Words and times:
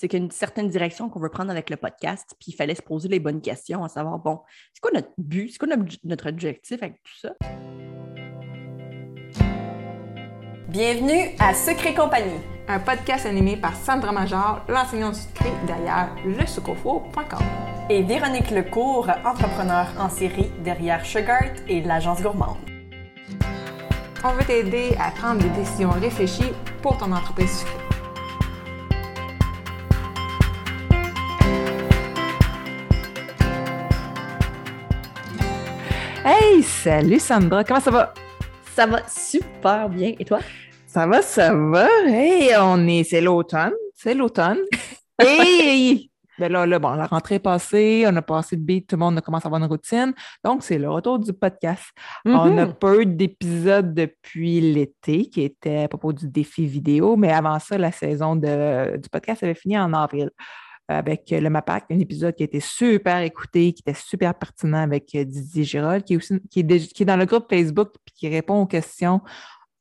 c'est 0.00 0.08
qu'il 0.08 0.18
y 0.18 0.22
a 0.22 0.24
une 0.24 0.30
certaine 0.30 0.68
direction 0.68 1.10
qu'on 1.10 1.20
veut 1.20 1.28
prendre 1.28 1.50
avec 1.50 1.68
le 1.68 1.76
podcast, 1.76 2.34
puis 2.40 2.52
il 2.52 2.54
fallait 2.54 2.74
se 2.74 2.80
poser 2.80 3.08
les 3.08 3.20
bonnes 3.20 3.42
questions, 3.42 3.84
à 3.84 3.88
savoir, 3.90 4.18
bon, 4.18 4.40
c'est 4.72 4.80
quoi 4.80 4.92
notre 4.94 5.10
but, 5.18 5.50
c'est 5.50 5.58
quoi 5.58 5.68
notre, 6.04 6.30
objectif 6.30 6.82
avec 6.82 7.02
tout 7.02 7.18
ça? 7.20 7.34
Bienvenue 10.68 11.36
à 11.38 11.52
Secret 11.52 11.92
Compagnie, 11.92 12.40
un 12.66 12.78
podcast 12.78 13.26
animé 13.26 13.58
par 13.58 13.76
Sandra 13.76 14.10
Major, 14.10 14.64
l'enseignante 14.70 15.16
du 15.16 15.20
secret 15.20 15.52
derrière 15.66 16.16
lesucofo.com. 16.24 17.44
Et 17.90 18.02
Véronique 18.02 18.50
Lecourt, 18.52 19.10
entrepreneur 19.26 19.86
en 19.98 20.08
série 20.08 20.50
derrière 20.64 21.04
Sugart 21.04 21.52
et 21.68 21.82
l'agence 21.82 22.22
gourmande. 22.22 22.56
On 24.24 24.32
veut 24.32 24.44
t'aider 24.46 24.96
à 24.98 25.10
prendre 25.10 25.42
des 25.42 25.50
décisions 25.50 25.90
réfléchies 25.90 26.52
pour 26.80 26.96
ton 26.96 27.12
entreprise 27.12 27.58
sucrée. 27.58 27.99
Hey, 36.22 36.62
salut 36.62 37.18
Sandra, 37.18 37.64
comment 37.64 37.80
ça 37.80 37.90
va? 37.90 38.12
Ça 38.74 38.84
va 38.84 39.00
super 39.08 39.88
bien. 39.88 40.12
Et 40.18 40.24
toi? 40.26 40.40
Ça 40.86 41.06
va, 41.06 41.22
ça 41.22 41.54
va. 41.54 41.88
Hey, 42.06 42.50
on 42.60 42.86
est, 42.88 43.04
c'est 43.04 43.22
l'automne, 43.22 43.72
c'est 43.94 44.12
l'automne. 44.12 44.58
hey! 45.18 46.10
Ben 46.38 46.52
là, 46.52 46.66
là, 46.66 46.78
bon, 46.78 46.90
la 46.90 47.06
rentrée 47.06 47.36
est 47.36 47.38
passée, 47.38 48.04
on 48.06 48.14
a 48.16 48.22
passé 48.22 48.56
le 48.56 48.62
beat, 48.62 48.86
tout 48.86 48.96
le 48.96 49.00
monde 49.00 49.16
a 49.16 49.22
commencé 49.22 49.46
à 49.46 49.48
avoir 49.48 49.62
une 49.62 49.68
routine. 49.68 50.12
Donc, 50.44 50.62
c'est 50.62 50.78
le 50.78 50.90
retour 50.90 51.18
du 51.18 51.32
podcast. 51.32 51.84
On 52.26 52.50
n'a 52.50 52.66
mm-hmm. 52.66 52.74
pas 52.74 52.96
eu 52.96 53.06
d'épisode 53.06 53.94
depuis 53.94 54.60
l'été 54.60 55.26
qui 55.26 55.42
était 55.42 55.84
à 55.84 55.88
propos 55.88 56.12
du 56.12 56.28
défi 56.28 56.66
vidéo, 56.66 57.16
mais 57.16 57.32
avant 57.32 57.58
ça, 57.58 57.78
la 57.78 57.92
saison 57.92 58.36
de, 58.36 58.98
du 58.98 59.08
podcast 59.08 59.42
avait 59.42 59.54
fini 59.54 59.78
en 59.78 59.94
avril 59.94 60.30
avec 60.90 61.30
le 61.30 61.48
MAPAC, 61.50 61.84
un 61.90 61.98
épisode 61.98 62.34
qui 62.34 62.42
a 62.42 62.46
été 62.46 62.60
super 62.60 63.18
écouté, 63.20 63.72
qui 63.72 63.82
était 63.86 63.98
super 63.98 64.34
pertinent 64.34 64.78
avec 64.78 65.14
euh, 65.14 65.24
Didier 65.24 65.64
Gérald, 65.64 66.04
qui 66.04 66.14
est, 66.14 66.16
aussi, 66.16 66.40
qui 66.50 66.60
est, 66.60 67.04
dans 67.04 67.16
le 67.16 67.26
groupe 67.26 67.46
Facebook 67.48 67.94
et 68.06 68.10
qui 68.12 68.28
répond 68.28 68.62
aux 68.62 68.66
questions. 68.66 69.20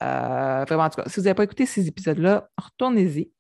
Euh, 0.04 0.66
vraiment, 0.68 0.84
en 0.84 0.90
tout 0.90 1.02
cas, 1.02 1.10
si 1.10 1.20
vous 1.20 1.24
n'avez 1.24 1.36
pas 1.36 1.44
écouté 1.44 1.66
ces 1.66 1.88
épisodes-là, 1.88 2.50
retournez-y. 2.58 3.32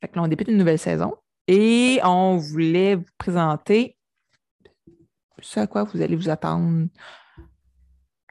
Fait 0.00 0.08
que 0.08 0.16
là, 0.16 0.22
on 0.22 0.28
débute 0.28 0.48
une 0.48 0.56
nouvelle 0.56 0.78
saison 0.78 1.14
et 1.48 2.00
on 2.04 2.36
voulait 2.36 2.96
vous 2.96 3.04
présenter 3.18 3.96
ce 5.40 5.60
à 5.60 5.66
quoi 5.66 5.84
vous 5.84 6.00
allez 6.00 6.16
vous 6.16 6.28
attendre 6.28 6.86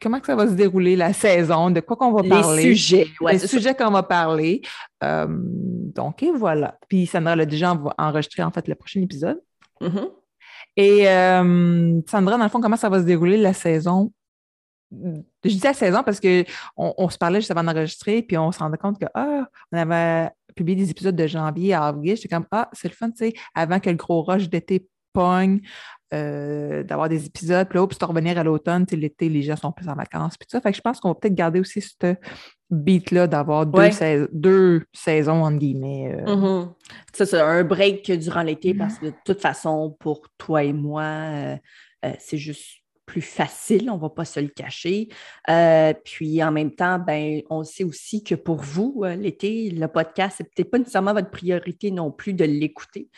comment 0.02 0.20
que 0.20 0.26
ça 0.26 0.36
va 0.36 0.48
se 0.48 0.54
dérouler 0.54 0.96
la 0.96 1.14
saison, 1.14 1.70
de 1.70 1.80
quoi 1.80 1.96
qu'on 1.96 2.12
va 2.12 2.24
parler? 2.24 2.64
Les 2.64 2.76
sujets, 2.76 3.08
Les 3.30 3.40
sujets 3.40 3.76
qu'on 3.76 3.92
va 3.92 4.04
parler. 4.04 4.62
Euh, 5.04 5.28
donc, 5.30 6.24
et 6.24 6.32
voilà. 6.32 6.78
Puis 6.88 7.06
Sandra 7.06 7.36
l'a 7.36 7.46
déjà 7.46 7.78
enregistré 7.98 8.44
en 8.44 8.52
fait 8.52 8.68
le 8.68 8.76
prochain 8.76 9.02
épisode. 9.02 9.40
Mm-hmm. 9.82 10.10
Et 10.78 11.08
euh, 11.08 12.02
Sandra, 12.10 12.38
dans 12.38 12.44
le 12.44 12.50
fond, 12.50 12.62
comment 12.62 12.78
ça 12.78 12.90
va 12.90 13.00
se 13.00 13.06
dérouler 13.06 13.38
la 13.38 13.54
saison? 13.54 14.12
Je 14.92 15.50
dis 15.50 15.62
la 15.64 15.74
saison 15.74 16.04
parce 16.04 16.20
qu'on 16.20 16.44
on 16.78 17.10
se 17.10 17.18
parlait 17.18 17.40
juste 17.40 17.52
avant 17.52 17.64
d'enregistrer, 17.64 18.22
puis 18.24 18.38
on 18.38 18.52
se 18.52 18.60
rendait 18.60 18.78
compte 18.78 19.00
que 19.00 19.06
ah, 19.14 19.46
on 19.72 19.78
avait 19.78 20.30
publié 20.54 20.78
des 20.78 20.92
épisodes 20.92 21.16
de 21.16 21.28
janvier 21.28 21.74
à 21.74 21.86
avril. 21.86 22.16
J'étais 22.16 22.28
comme 22.28 22.46
Ah, 22.52 22.70
c'est 22.74 22.90
le 22.90 22.94
fun, 22.94 23.10
tu 23.10 23.18
sais, 23.18 23.34
avant 23.56 23.80
que 23.80 23.90
le 23.90 23.96
gros 23.96 24.22
rush 24.22 24.50
d'été 24.50 24.86
pogne. 25.14 25.62
Euh, 26.14 26.84
d'avoir 26.84 27.08
des 27.08 27.26
épisodes. 27.26 27.66
Puis 27.70 27.80
là, 27.80 27.88
puis 27.88 27.98
revenir 28.02 28.38
à 28.38 28.44
l'automne, 28.44 28.86
l'été, 28.92 29.30
les 29.30 29.44
gens 29.44 29.56
sont 29.56 29.72
plus 29.72 29.88
en 29.88 29.96
vacances. 29.96 30.38
Puis 30.38 30.46
ça. 30.52 30.60
Fait 30.60 30.72
que 30.72 30.76
je 30.76 30.82
pense 30.82 31.00
qu'on 31.00 31.08
va 31.10 31.16
peut-être 31.16 31.36
garder 31.36 31.62
aussi 31.62 31.80
ce 31.80 32.16
beat-là 32.70 33.28
d'avoir 33.28 33.66
deux, 33.66 34.84
saisons, 34.92 35.44
entre 35.46 35.58
guillemets. 35.58 36.14
Euh. 36.14 36.36
Mm-hmm. 36.36 36.74
Ça, 37.14 37.26
c'est 37.26 37.40
un 37.40 37.64
break 37.64 38.12
durant 38.12 38.44
l'été 38.44 38.74
parce 38.74 39.00
que 39.00 39.06
de 39.06 39.14
toute 39.24 39.40
façon, 39.40 39.96
pour 40.02 40.24
toi 40.38 40.66
et 40.66 40.74
moi, 40.74 41.04
euh, 41.04 41.56
c'est 42.20 42.38
juste 42.38 42.81
plus 43.06 43.22
facile, 43.22 43.90
on 43.90 43.96
ne 43.96 44.02
va 44.02 44.10
pas 44.10 44.26
se 44.26 44.40
le 44.40 44.48
cacher. 44.48 45.10
puis 46.04 46.44
en 46.44 46.52
même 46.52 46.72
temps, 46.72 47.00
ben, 47.00 47.42
on 47.50 47.64
sait 47.64 47.84
aussi 47.84 48.24
que 48.24 48.36
pour 48.36 48.58
vous, 48.58 49.04
l'été, 49.18 49.70
le 49.70 49.88
podcast, 49.88 50.36
c'est 50.38 50.44
peut-être 50.44 50.72
pas 50.72 50.80
nécessairement 50.80 51.14
votre 51.14 51.32
priorité 51.32 51.92
non 51.92 52.12
plus 52.12 52.34
de 52.34 52.46
l'écouter. 52.46 53.10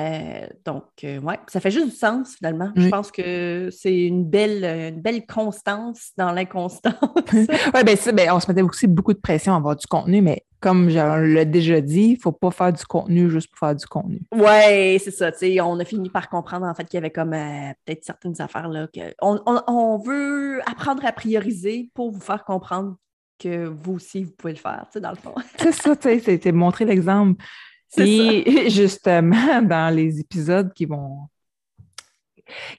Euh, 0.00 0.46
donc, 0.64 0.84
euh, 1.04 1.20
ouais, 1.20 1.38
ça 1.48 1.60
fait 1.60 1.70
juste 1.70 1.90
du 1.90 1.94
sens 1.94 2.36
finalement. 2.36 2.72
Je 2.76 2.88
pense 2.88 3.10
que 3.10 3.68
c'est 3.70 4.06
une 4.06 4.24
belle, 4.24 4.64
une 4.64 5.00
belle 5.00 5.26
constance 5.26 6.12
dans 6.16 6.32
l'inconstance. 6.32 6.94
oui, 7.32 7.84
bien 7.84 7.96
ça, 7.96 8.12
ben, 8.12 8.30
on 8.32 8.40
se 8.40 8.48
mettait 8.48 8.62
aussi 8.62 8.86
beaucoup 8.86 9.12
de 9.12 9.18
pression 9.18 9.52
à 9.52 9.56
avoir 9.56 9.76
du 9.76 9.86
contenu, 9.86 10.22
mais 10.22 10.44
comme 10.62 10.88
je 10.88 11.20
l'ai 11.34 11.44
déjà 11.44 11.80
dit, 11.80 12.02
il 12.02 12.12
ne 12.14 12.20
faut 12.20 12.32
pas 12.32 12.52
faire 12.52 12.72
du 12.72 12.84
contenu 12.86 13.28
juste 13.28 13.50
pour 13.50 13.58
faire 13.58 13.74
du 13.74 13.84
contenu. 13.84 14.22
Oui, 14.32 14.98
c'est 15.00 15.10
ça. 15.10 15.30
On 15.64 15.78
a 15.80 15.84
fini 15.84 16.08
par 16.08 16.28
comprendre 16.28 16.66
en 16.66 16.74
fait 16.74 16.84
qu'il 16.84 16.94
y 16.94 16.98
avait 16.98 17.10
comme 17.10 17.34
euh, 17.34 17.72
peut-être 17.84 18.04
certaines 18.04 18.40
affaires 18.40 18.68
là 18.68 18.86
que 18.86 19.00
on, 19.20 19.40
on, 19.44 19.98
veut 19.98 20.60
apprendre 20.70 21.04
à 21.04 21.10
prioriser 21.10 21.90
pour 21.94 22.12
vous 22.12 22.20
faire 22.20 22.44
comprendre 22.44 22.96
que 23.40 23.66
vous 23.66 23.94
aussi, 23.94 24.22
vous 24.22 24.30
pouvez 24.30 24.52
le 24.52 24.58
faire, 24.58 24.86
dans 24.94 25.10
le 25.10 25.16
fond. 25.16 25.34
c'est 25.58 25.72
ça, 25.72 25.96
tu 25.96 26.02
sais, 26.08 26.20
c'était 26.20 26.52
montrer 26.52 26.84
l'exemple. 26.84 27.42
Et 27.98 28.70
justement, 28.70 29.62
dans 29.62 29.94
les 29.94 30.20
épisodes 30.20 30.72
qui 30.72 30.86
vont 30.86 31.28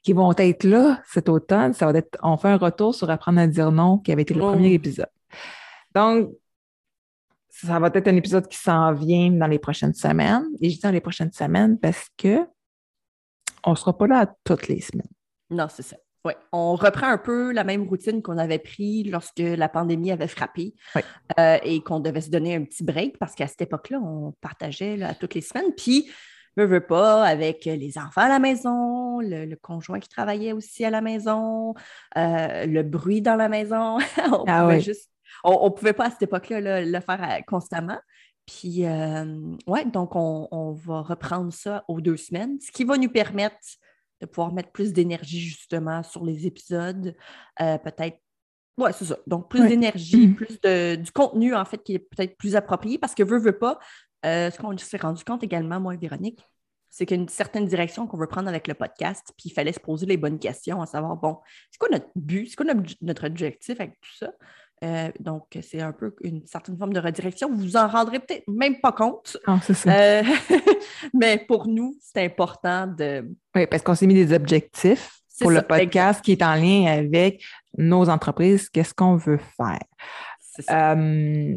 qui 0.03 0.13
vont 0.13 0.33
être 0.38 0.63
là 0.63 1.01
cet 1.05 1.27
automne, 1.27 1.73
ça 1.73 1.91
va 1.91 1.97
être 1.97 2.17
on 2.23 2.38
fait 2.38 2.50
un 2.50 2.57
retour 2.57 2.95
sur 2.95 3.09
Apprendre 3.09 3.41
à 3.41 3.47
dire 3.47 3.71
non, 3.71 3.97
qui 3.97 4.13
avait 4.13 4.21
été 4.21 4.33
le 4.33 4.41
oh. 4.41 4.51
premier 4.51 4.73
épisode. 4.73 5.09
Donc, 5.94 6.29
ça 7.66 7.79
va 7.79 7.90
être 7.94 8.07
un 8.07 8.16
épisode 8.16 8.47
qui 8.47 8.57
s'en 8.57 8.94
vient 8.94 9.31
dans 9.31 9.47
les 9.47 9.59
prochaines 9.59 9.94
semaines. 9.94 10.46
Et 10.62 10.69
je 10.69 10.75
dis 10.75 10.81
dans 10.81 10.91
les 10.91 11.01
prochaines 11.01 11.31
semaines 11.31 11.79
parce 11.79 12.07
que 12.18 12.40
on 13.66 13.72
ne 13.72 13.75
sera 13.75 13.97
pas 13.97 14.07
là 14.07 14.34
toutes 14.44 14.68
les 14.68 14.81
semaines. 14.81 15.07
Non, 15.50 15.68
c'est 15.69 15.84
ça. 15.84 15.96
Oui, 16.25 16.34
on 16.53 16.75
reprend 16.75 17.07
un 17.07 17.18
peu 17.18 17.51
la 17.51 17.66
même 17.66 17.84
routine 17.84 18.22
qu'on 18.22 18.38
avait 18.38 18.59
pris 18.59 19.03
lorsque 19.03 19.40
la 19.40 19.68
pandémie 19.68 20.12
avait 20.12 20.28
frappé 20.28 20.74
euh, 21.38 21.57
et 21.63 21.81
qu'on 21.81 22.00
devait 22.00 22.22
se 22.22 22.29
donner 22.29 22.56
un 22.56 22.63
petit 22.63 22.84
break 22.84 23.18
parce 23.19 23.35
qu'à 23.35 23.47
cette 23.47 23.62
époque-là, 23.62 24.00
on 24.00 24.34
partageait 24.40 24.95
là, 24.95 25.13
toutes 25.16 25.34
les 25.34 25.41
semaines. 25.41 25.74
Puis, 25.75 26.09
ne 26.56 26.63
veut 26.63 26.85
pas, 26.85 27.25
avec 27.25 27.66
les 27.66 27.97
enfants 27.97 28.22
à 28.22 28.30
la 28.30 28.40
maison, 28.40 29.19
le, 29.19 29.53
conjoint 29.56 30.00
qui 30.00 30.07
travaillait 30.07 30.53
aussi 30.53 30.85
à 30.85 30.90
la 30.90 31.01
maison, 31.01 31.74
euh, 32.18 32.66
le 32.68 32.84
bruit 32.84 33.22
dans 33.22 33.35
la 33.35 33.50
maison. 33.50 33.97
on 34.31 34.45
ah 34.47 34.63
pouvait 34.63 34.80
juste, 34.80 35.09
on, 35.44 35.71
pouvait 35.71 35.94
pas 35.94 36.07
à 36.07 36.09
cette 36.09 36.23
époque-là 36.23 36.85
le 36.85 36.99
faire 36.99 37.23
euh, 37.23 37.41
constamment. 37.47 37.99
Puis, 38.45 38.83
ouais, 39.67 39.85
donc 39.85 40.16
on, 40.16 40.49
on, 40.51 40.73
va 40.73 41.01
reprendre 41.01 41.53
ça 41.53 41.85
aux 41.88 42.01
deux 42.01 42.17
semaines, 42.17 42.59
ce 42.59 42.71
qui 42.71 42.83
va 42.83 42.97
nous 42.97 43.09
permettre 43.09 43.57
de 44.23 44.25
pouvoir 44.25 44.53
mettre 44.53 44.71
plus 44.71 44.94
d'énergie 44.94 45.41
justement 45.41 46.01
sur 46.01 46.25
les 46.25 46.47
épisodes. 46.47 47.16
Euh, 47.61 47.77
peut-être, 47.77 48.17
ouais, 48.77 48.94
c'est 48.94 49.05
ça. 49.05 49.17
Donc, 49.27 49.49
plus 49.49 49.67
d'énergie, 49.67 50.27
mm. 50.27 50.35
plus 50.35 50.61
de, 50.61 50.95
du 50.95 51.11
contenu, 51.11 51.53
en 51.53 51.65
fait, 51.65 51.83
qui 51.83 51.95
est 51.95 52.00
peut-être 52.00 52.38
plus 52.38 52.55
approprié 52.55 52.97
parce 52.97 53.13
que 53.13 53.23
veut, 53.23 53.39
veut 53.39 53.57
pas. 53.57 53.79
Euh, 54.25 54.50
ce 54.50 54.57
qu'on 54.57 54.75
s'est 54.77 54.97
rendu 54.97 55.23
compte 55.25 55.44
également, 55.44 55.79
moi 55.79 55.94
et 55.94 55.97
Véronique, 55.97 56.39
c'est 56.89 57.05
qu'il 57.05 57.17
y 57.17 57.19
a 57.19 57.23
une 57.23 57.29
certaine 57.29 57.65
direction 57.65 58.07
qu'on 58.07 58.17
veut 58.17 58.27
prendre 58.27 58.47
avec 58.47 58.67
le 58.67 58.75
podcast, 58.75 59.33
puis 59.38 59.50
il 59.50 59.53
fallait 59.53 59.73
se 59.73 59.79
poser 59.79 60.05
les 60.05 60.15
bonnes 60.15 60.39
questions, 60.39 60.81
à 60.81 60.85
savoir, 60.85 61.17
bon, 61.17 61.39
c'est 61.71 61.79
quoi 61.79 61.89
notre 61.89 62.07
but, 62.15 62.47
c'est 62.47 62.55
quoi 62.55 62.65
notre 63.01 63.27
objectif 63.27 63.79
avec 63.81 64.00
tout 64.00 64.15
ça? 64.15 64.31
Euh, 64.84 65.09
donc, 65.19 65.57
c'est 65.61 65.81
un 65.81 65.94
peu 65.94 66.13
une 66.23 66.45
certaine 66.45 66.78
forme 66.78 66.94
de 66.94 67.00
redirection. 67.00 67.50
Vous 67.50 67.61
vous 67.61 67.78
en 67.78 67.88
rendrez 67.88 68.19
peut-être 68.19 68.44
même 68.47 68.81
pas 68.81 68.91
compte. 68.91 69.38
Ah, 69.45 69.59
c'est 69.63 69.73
ça. 69.73 69.94
Euh, 69.94 70.23
mais 71.13 71.38
pour 71.38 71.67
nous, 71.67 71.95
c'est 72.01 72.25
important 72.25 72.88
de. 72.88 73.29
Oui, 73.56 73.66
parce 73.67 73.81
qu'on 73.81 73.95
s'est 73.95 74.07
mis 74.07 74.13
des 74.13 74.33
objectifs 74.33 75.22
pour 75.39 75.51
le 75.51 75.62
podcast 75.62 76.22
qui 76.22 76.33
est 76.33 76.44
en 76.44 76.56
lien 76.56 76.85
avec 76.85 77.44
nos 77.78 78.09
entreprises, 78.09 78.69
qu'est-ce 78.69 78.94
qu'on 78.94 79.16
veut 79.16 79.39
faire. 79.57 79.79
Euh, 80.69 81.56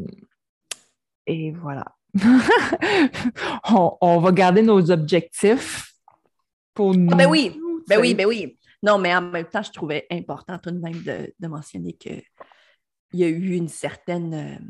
et 1.27 1.51
voilà. 1.53 1.85
on, 4.01 4.21
va 4.21 4.33
garder 4.33 4.63
nos 4.63 4.91
objectifs 4.91 5.93
pour 6.73 6.95
nous. 6.95 7.11
Ah, 7.13 7.17
ben 7.17 7.29
oui, 7.29 7.61
ben 7.89 8.01
oui, 8.01 8.15
ben 8.15 8.27
oui. 8.27 8.57
Non, 8.83 8.99
mais 8.99 9.15
en 9.15 9.21
même 9.21 9.47
temps, 9.47 9.63
je 9.63 9.73
trouvais 9.73 10.07
important 10.11 10.59
tout 10.59 10.71
de 10.71 10.79
même 10.79 11.03
de 11.03 11.49
mentionner 11.49 11.93
que 11.93 12.11
il 13.13 13.21
y 13.21 13.25
a 13.25 13.29
eu 13.29 13.55
une 13.55 13.69
certaine. 13.69 14.35
Euh, 14.35 14.65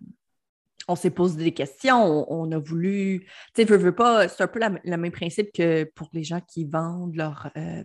on 0.89 0.95
s'est 0.95 1.11
posé 1.11 1.43
des 1.43 1.53
questions, 1.53 2.31
on, 2.33 2.51
a 2.53 2.59
voulu. 2.59 3.21
Tu 3.55 3.63
sais, 3.63 3.65
veux, 3.65 3.77
veux 3.77 3.95
pas, 3.95 4.29
c'est 4.29 4.43
un 4.45 4.47
peu 4.47 4.61
le 4.61 4.97
même 4.97 5.11
principe 5.11 5.53
que 5.53 5.85
pour 5.95 6.09
les 6.13 6.23
gens 6.23 6.41
qui 6.41 6.65
vendent 6.65 7.17
leur, 7.17 7.51
euh, 7.57 7.83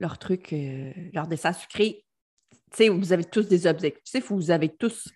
leur 0.00 0.18
truc, 0.18 0.52
euh, 0.52 0.92
leur 1.12 1.26
dessin 1.26 1.52
sucré. 1.52 2.04
Tu 2.70 2.76
sais, 2.76 2.88
vous 2.88 3.12
avez 3.12 3.24
tous 3.24 3.48
des 3.48 3.66
objectifs, 3.66 4.30
vous 4.30 4.50
avez 4.50 4.70
tous 4.70 5.10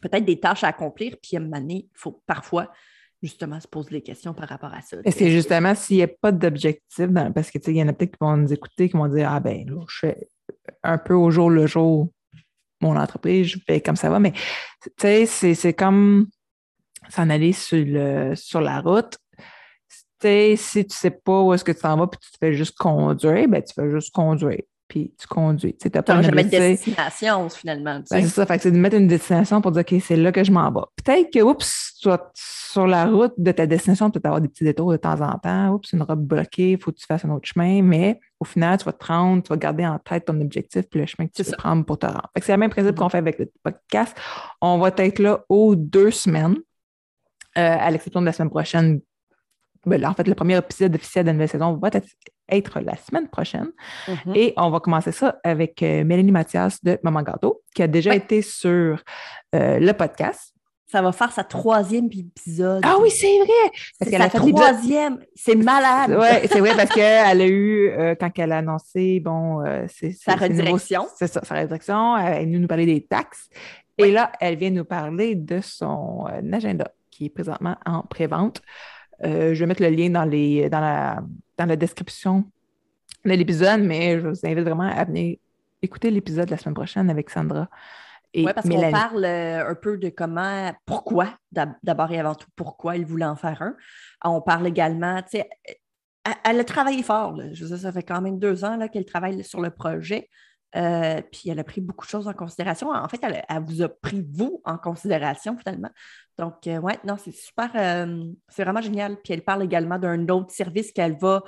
peut-être 0.00 0.24
des 0.24 0.40
tâches 0.40 0.64
à 0.64 0.68
accomplir, 0.68 1.16
puis 1.22 1.36
à 1.36 1.40
un 1.40 1.44
moment 1.44 1.60
donné, 1.60 1.88
il 1.92 1.98
faut 1.98 2.22
parfois 2.26 2.72
justement 3.22 3.60
se 3.60 3.68
poser 3.68 3.90
des 3.90 4.02
questions 4.02 4.34
par 4.34 4.48
rapport 4.48 4.72
à 4.72 4.80
ça. 4.82 4.98
Et 5.04 5.10
c'est 5.10 5.30
justement 5.30 5.74
s'il 5.74 5.98
n'y 5.98 6.02
a 6.02 6.08
pas 6.08 6.32
d'objectif, 6.32 7.08
parce 7.34 7.50
que 7.50 7.58
il 7.66 7.76
y 7.76 7.82
en 7.82 7.88
a 7.88 7.92
peut-être 7.92 8.12
qui 8.12 8.18
vont 8.20 8.36
nous 8.36 8.52
écouter, 8.52 8.88
qui 8.88 8.96
vont 8.96 9.08
dire 9.08 9.30
Ah 9.30 9.40
ben 9.40 9.68
là, 9.68 9.84
je 9.88 9.98
fais 9.98 10.28
un 10.82 10.98
peu 10.98 11.14
au 11.14 11.30
jour 11.30 11.50
le 11.50 11.66
jour 11.66 12.10
mon 12.80 12.96
entreprise, 12.96 13.48
je 13.48 13.58
fais 13.66 13.80
comme 13.80 13.96
ça 13.96 14.10
va. 14.10 14.18
Mais 14.18 14.32
tu 14.98 15.26
sais, 15.26 15.54
c'est 15.54 15.74
comme 15.74 16.28
s'en 17.08 17.30
aller 17.30 17.52
sur, 17.52 17.84
le, 17.84 18.34
sur 18.34 18.60
la 18.60 18.80
route. 18.80 19.16
Tu 19.88 19.96
sais, 20.22 20.56
si 20.56 20.86
tu 20.86 20.96
sais 20.96 21.10
pas 21.10 21.42
où 21.42 21.52
est-ce 21.52 21.64
que 21.64 21.72
tu 21.72 21.80
t'en 21.80 21.96
vas 21.96 22.06
puis 22.06 22.18
tu 22.20 22.30
te 22.32 22.38
fais 22.38 22.54
juste 22.54 22.76
conduire, 22.76 23.48
ben 23.48 23.62
tu 23.62 23.74
fais 23.74 23.90
juste 23.90 24.14
conduire 24.14 24.62
puis 24.88 25.12
tu 25.18 25.26
conduis. 25.26 25.76
Tu 25.76 25.88
n'as 25.92 26.02
pas 26.02 26.22
jamais 26.22 26.44
de 26.44 26.50
destination, 26.50 27.48
finalement. 27.48 28.00
Ben, 28.10 28.22
c'est 28.22 28.28
ça, 28.28 28.46
fait 28.46 28.62
c'est 28.62 28.70
de 28.70 28.78
mettre 28.78 28.96
une 28.96 29.08
destination 29.08 29.60
pour 29.60 29.72
dire, 29.72 29.82
OK, 29.88 30.00
c'est 30.00 30.16
là 30.16 30.32
que 30.32 30.44
je 30.44 30.52
m'en 30.52 30.70
vais. 30.70 30.80
Peut-être 31.02 31.32
que, 31.32 31.40
oups, 31.40 31.92
sur 32.72 32.86
la 32.86 33.06
route 33.06 33.34
de 33.38 33.52
ta 33.52 33.66
destination, 33.66 34.10
tu 34.10 34.20
peux 34.20 34.28
avoir 34.28 34.40
des 34.40 34.48
petits 34.48 34.64
détours 34.64 34.92
de 34.92 34.96
temps 34.96 35.20
en 35.20 35.38
temps. 35.38 35.70
Oups, 35.70 35.92
une 35.92 36.02
route 36.02 36.20
bloquée, 36.20 36.72
il 36.72 36.78
faut 36.78 36.92
que 36.92 36.98
tu 36.98 37.06
fasses 37.06 37.24
un 37.24 37.30
autre 37.30 37.48
chemin, 37.48 37.82
mais 37.82 38.20
au 38.38 38.44
final, 38.44 38.78
tu 38.78 38.84
vas 38.84 38.92
te 38.92 39.06
rendre, 39.06 39.42
tu 39.42 39.48
vas 39.48 39.56
garder 39.56 39.86
en 39.86 39.98
tête 39.98 40.26
ton 40.26 40.40
objectif 40.40 40.82
puis 40.90 41.00
le 41.00 41.06
chemin 41.06 41.26
que 41.26 41.32
tu 41.32 41.42
veux 41.42 41.56
prendre 41.56 41.84
pour 41.84 41.98
te 41.98 42.06
rendre. 42.06 42.30
c'est 42.40 42.52
le 42.52 42.58
même 42.58 42.70
principe 42.70 42.94
mm-hmm. 42.94 42.98
qu'on 42.98 43.08
fait 43.08 43.18
avec 43.18 43.38
le 43.38 43.50
podcast. 43.62 44.16
On 44.60 44.78
va 44.78 44.92
être 44.96 45.18
là 45.18 45.44
aux 45.48 45.74
deux 45.74 46.10
semaines, 46.10 46.56
euh, 47.58 47.76
à 47.80 47.90
l'exception 47.90 48.20
de 48.20 48.26
la 48.26 48.32
semaine 48.32 48.50
prochaine. 48.50 49.00
Ben 49.86 50.04
en 50.04 50.14
fait, 50.14 50.26
le 50.26 50.34
premier 50.34 50.56
épisode 50.56 50.94
officiel 50.94 51.24
de 51.24 51.28
la 51.28 51.32
nouvelle 51.32 51.48
saison 51.48 51.76
va 51.76 51.88
être 51.92 52.06
être 52.48 52.80
la 52.80 52.96
semaine 52.96 53.28
prochaine. 53.28 53.70
Mm-hmm. 54.06 54.36
Et 54.36 54.54
on 54.56 54.70
va 54.70 54.80
commencer 54.80 55.12
ça 55.12 55.38
avec 55.44 55.82
euh, 55.82 56.04
Mélanie 56.04 56.32
Mathias 56.32 56.82
de 56.82 56.98
Maman 57.02 57.22
Gâteau, 57.22 57.62
qui 57.74 57.82
a 57.82 57.88
déjà 57.88 58.14
été 58.14 58.42
sur 58.42 59.02
euh, 59.54 59.78
le 59.78 59.92
podcast. 59.92 60.52
Ça 60.88 61.02
va 61.02 61.10
faire 61.10 61.32
sa 61.32 61.42
troisième 61.42 62.06
épisode. 62.06 62.80
Ah 62.84 62.96
oui, 63.00 63.10
c'est 63.10 63.38
vrai! 63.38 63.72
Parce 63.98 64.08
qu'elle 64.08 64.22
a 64.22 64.30
fait 64.30 64.38
troisième. 64.38 65.18
C'est 65.34 65.56
malade. 65.56 66.16
Oui, 66.16 66.48
c'est 66.48 66.60
vrai 66.60 66.76
parce 66.76 66.90
qu'elle 66.90 67.40
a 67.40 67.46
eu, 67.46 67.88
euh, 67.90 68.14
quand 68.14 68.30
elle 68.38 68.52
a 68.52 68.58
annoncé, 68.58 69.18
bon, 69.18 69.64
c'est. 69.88 70.12
Sa 70.12 70.36
redirection. 70.36 71.06
C'est 71.16 71.26
ça, 71.26 71.40
sa 71.42 71.56
redirection. 71.56 72.16
Elle 72.16 72.42
est 72.42 72.44
venue 72.44 72.60
nous 72.60 72.68
parler 72.68 72.86
des 72.86 73.04
taxes. 73.04 73.48
Et 73.98 74.12
là, 74.12 74.30
elle 74.40 74.56
vient 74.56 74.70
nous 74.70 74.84
parler 74.84 75.34
de 75.34 75.60
son 75.60 76.26
agenda 76.52 76.86
qui 77.10 77.26
est 77.26 77.30
présentement 77.30 77.76
en 77.84 78.02
pré-vente. 78.02 78.62
Je 79.22 79.54
vais 79.54 79.66
mettre 79.66 79.82
le 79.82 79.90
lien 79.90 80.10
dans, 80.10 80.24
les, 80.24 80.68
dans 80.68 80.80
la 80.80 81.22
dans 81.58 81.66
la 81.66 81.76
description 81.76 82.44
de 83.24 83.30
l'épisode, 83.30 83.80
mais 83.80 84.20
je 84.20 84.28
vous 84.28 84.46
invite 84.46 84.64
vraiment 84.64 84.88
à 84.88 85.04
venir 85.04 85.36
écouter 85.82 86.10
l'épisode 86.10 86.50
la 86.50 86.56
semaine 86.56 86.74
prochaine 86.74 87.10
avec 87.10 87.30
Sandra. 87.30 87.68
Oui, 88.34 88.44
parce 88.54 88.68
qu'on 88.68 88.90
parle 88.90 89.24
euh, 89.24 89.70
un 89.70 89.74
peu 89.74 89.96
de 89.96 90.10
comment, 90.10 90.70
pourquoi, 90.84 91.38
d'abord 91.50 92.10
et 92.12 92.18
avant 92.18 92.34
tout, 92.34 92.48
pourquoi 92.54 92.96
il 92.96 93.06
voulait 93.06 93.24
en 93.24 93.36
faire 93.36 93.62
un. 93.62 93.74
On 94.24 94.42
parle 94.42 94.66
également, 94.66 95.22
tu 95.22 95.38
sais, 95.38 95.48
elle 96.44 96.60
a 96.60 96.64
travaillé 96.64 97.02
fort. 97.02 97.40
Je 97.52 97.64
veux 97.64 97.70
dire, 97.70 97.78
ça 97.78 97.92
fait 97.92 98.02
quand 98.02 98.20
même 98.20 98.38
deux 98.38 98.64
ans 98.64 98.78
qu'elle 98.88 99.06
travaille 99.06 99.42
sur 99.42 99.62
le 99.62 99.70
projet. 99.70 100.28
Euh, 100.76 101.22
puis 101.32 101.48
elle 101.48 101.58
a 101.58 101.64
pris 101.64 101.80
beaucoup 101.80 102.04
de 102.04 102.10
choses 102.10 102.28
en 102.28 102.34
considération. 102.34 102.90
En 102.90 103.08
fait, 103.08 103.20
elle, 103.22 103.62
vous 103.64 103.82
a 103.82 103.88
pris 103.88 104.24
vous 104.28 104.60
en 104.64 104.76
considération 104.76 105.56
finalement. 105.56 105.90
Donc, 106.38 106.66
euh, 106.66 106.78
ouais, 106.78 106.98
non, 107.04 107.16
c'est 107.16 107.32
super, 107.32 107.70
euh, 107.74 108.24
c'est 108.48 108.64
vraiment 108.64 108.82
génial. 108.82 109.16
Puis 109.22 109.32
elle 109.32 109.42
parle 109.42 109.62
également 109.62 109.98
d'un 109.98 110.28
autre 110.28 110.50
service 110.50 110.92
qu'elle 110.92 111.16
va 111.18 111.42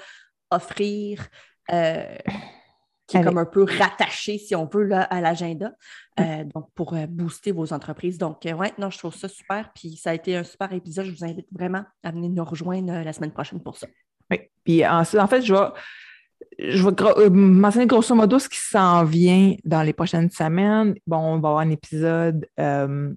offrir, 0.50 1.28
qui 1.68 3.16
est 3.16 3.22
comme 3.22 3.38
un 3.38 3.44
peu 3.44 3.64
rattaché, 3.64 4.38
si 4.38 4.54
on 4.54 4.64
veut, 4.64 4.84
là, 4.84 5.02
à 5.02 5.20
l'agenda. 5.20 5.72
donc, 6.54 6.72
pour 6.74 6.94
booster 7.08 7.52
vos 7.52 7.72
entreprises. 7.74 8.16
Donc, 8.16 8.44
ouais, 8.44 8.72
non, 8.78 8.88
je 8.88 8.96
trouve 8.96 9.14
ça 9.14 9.28
super. 9.28 9.70
Puis 9.74 9.96
ça 9.96 10.10
a 10.10 10.14
été 10.14 10.36
un 10.36 10.44
super 10.44 10.72
épisode. 10.72 11.04
Je 11.04 11.10
vous 11.12 11.24
invite 11.24 11.48
vraiment 11.52 11.84
à 12.02 12.10
venir 12.12 12.30
nous 12.30 12.44
rejoindre 12.44 12.92
la 12.92 13.12
semaine 13.12 13.32
prochaine 13.32 13.62
pour 13.62 13.76
ça. 13.76 13.88
Oui. 14.30 14.40
Puis 14.64 14.86
ensuite, 14.86 15.20
en 15.20 15.26
fait, 15.26 15.42
je 15.42 15.52
vais 15.52 15.68
je 16.58 16.82
vais 16.82 17.02
euh, 17.02 17.30
mentionner 17.30 17.86
grosso 17.86 18.14
modo 18.14 18.38
ce 18.38 18.48
qui 18.48 18.58
s'en 18.58 19.04
vient 19.04 19.54
dans 19.64 19.82
les 19.82 19.92
prochaines 19.92 20.30
semaines. 20.30 20.94
Bon, 21.06 21.18
on 21.18 21.38
va 21.38 21.48
avoir 21.48 21.58
un 21.58 21.70
épisode 21.70 22.48
euh, 22.58 23.12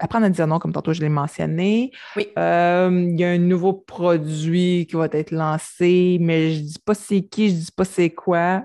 Apprendre 0.00 0.26
à 0.26 0.28
dire 0.28 0.48
non, 0.48 0.58
comme 0.58 0.72
tantôt 0.72 0.92
je 0.92 1.00
l'ai 1.00 1.08
mentionné. 1.08 1.92
Oui. 2.16 2.26
Euh, 2.36 2.90
il 2.92 3.18
y 3.18 3.24
a 3.24 3.30
un 3.30 3.38
nouveau 3.38 3.72
produit 3.72 4.86
qui 4.88 4.96
va 4.96 5.06
être 5.12 5.30
lancé, 5.30 6.18
mais 6.20 6.52
je 6.52 6.60
ne 6.62 6.66
dis 6.66 6.78
pas 6.84 6.94
c'est 6.94 7.22
qui, 7.22 7.50
je 7.50 7.54
ne 7.54 7.60
dis 7.60 7.70
pas 7.70 7.84
c'est 7.84 8.10
quoi. 8.10 8.64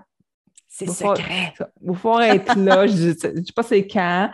C'est 0.68 0.90
secret. 0.90 1.54
Il 1.86 1.96
faut 2.02 2.20
être 2.20 2.58
là, 2.58 2.88
je 2.88 3.10
ne 3.28 3.40
dis, 3.42 3.52
pas 3.52 3.62
c'est 3.62 3.86
quand. 3.86 4.32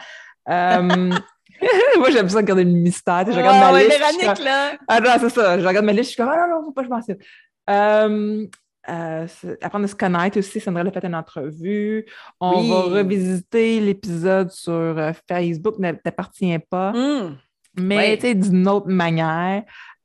Moi, 0.47 2.11
j'aime 2.11 2.29
ça 2.29 2.37
regarder 2.37 2.63
le 2.63 2.71
mystère. 2.71 3.25
Je 3.25 3.37
regarde 3.37 3.73
ma 3.73 3.81
liste. 3.81 4.43
là. 4.43 4.73
Ah 4.87 4.99
non, 5.01 5.09
c'est 5.19 5.29
ça. 5.29 5.59
Je 5.59 5.67
regarde 5.67 5.85
ma 5.85 5.91
liste, 5.91 6.11
je 6.11 6.15
suis 6.15 6.17
comme, 6.17 6.31
ah 6.31 6.47
non, 6.47 6.55
non, 6.55 6.65
faut 6.65 6.71
pas 6.71 6.81
que 6.81 6.87
je 6.87 6.93
mentionne. 6.93 8.47
Euh, 8.87 9.27
apprendre 9.61 9.85
à 9.85 9.87
se 9.87 9.95
connaître 9.95 10.37
aussi. 10.37 10.59
Sandra 10.59 10.83
a 10.83 10.91
fait 10.91 11.05
une 11.05 11.15
entrevue. 11.15 12.05
On 12.39 12.67
va 12.67 12.81
revisiter 12.99 13.79
l'épisode 13.79 14.51
sur 14.51 14.73
euh, 14.73 15.11
Facebook 15.27 15.79
ne 15.79 15.91
t'appartient 15.93 16.59
pas, 16.59 16.91
mmh. 16.91 17.37
mais 17.77 18.17
d'une 18.17 18.67
autre 18.67 18.89
manière. 18.89 19.63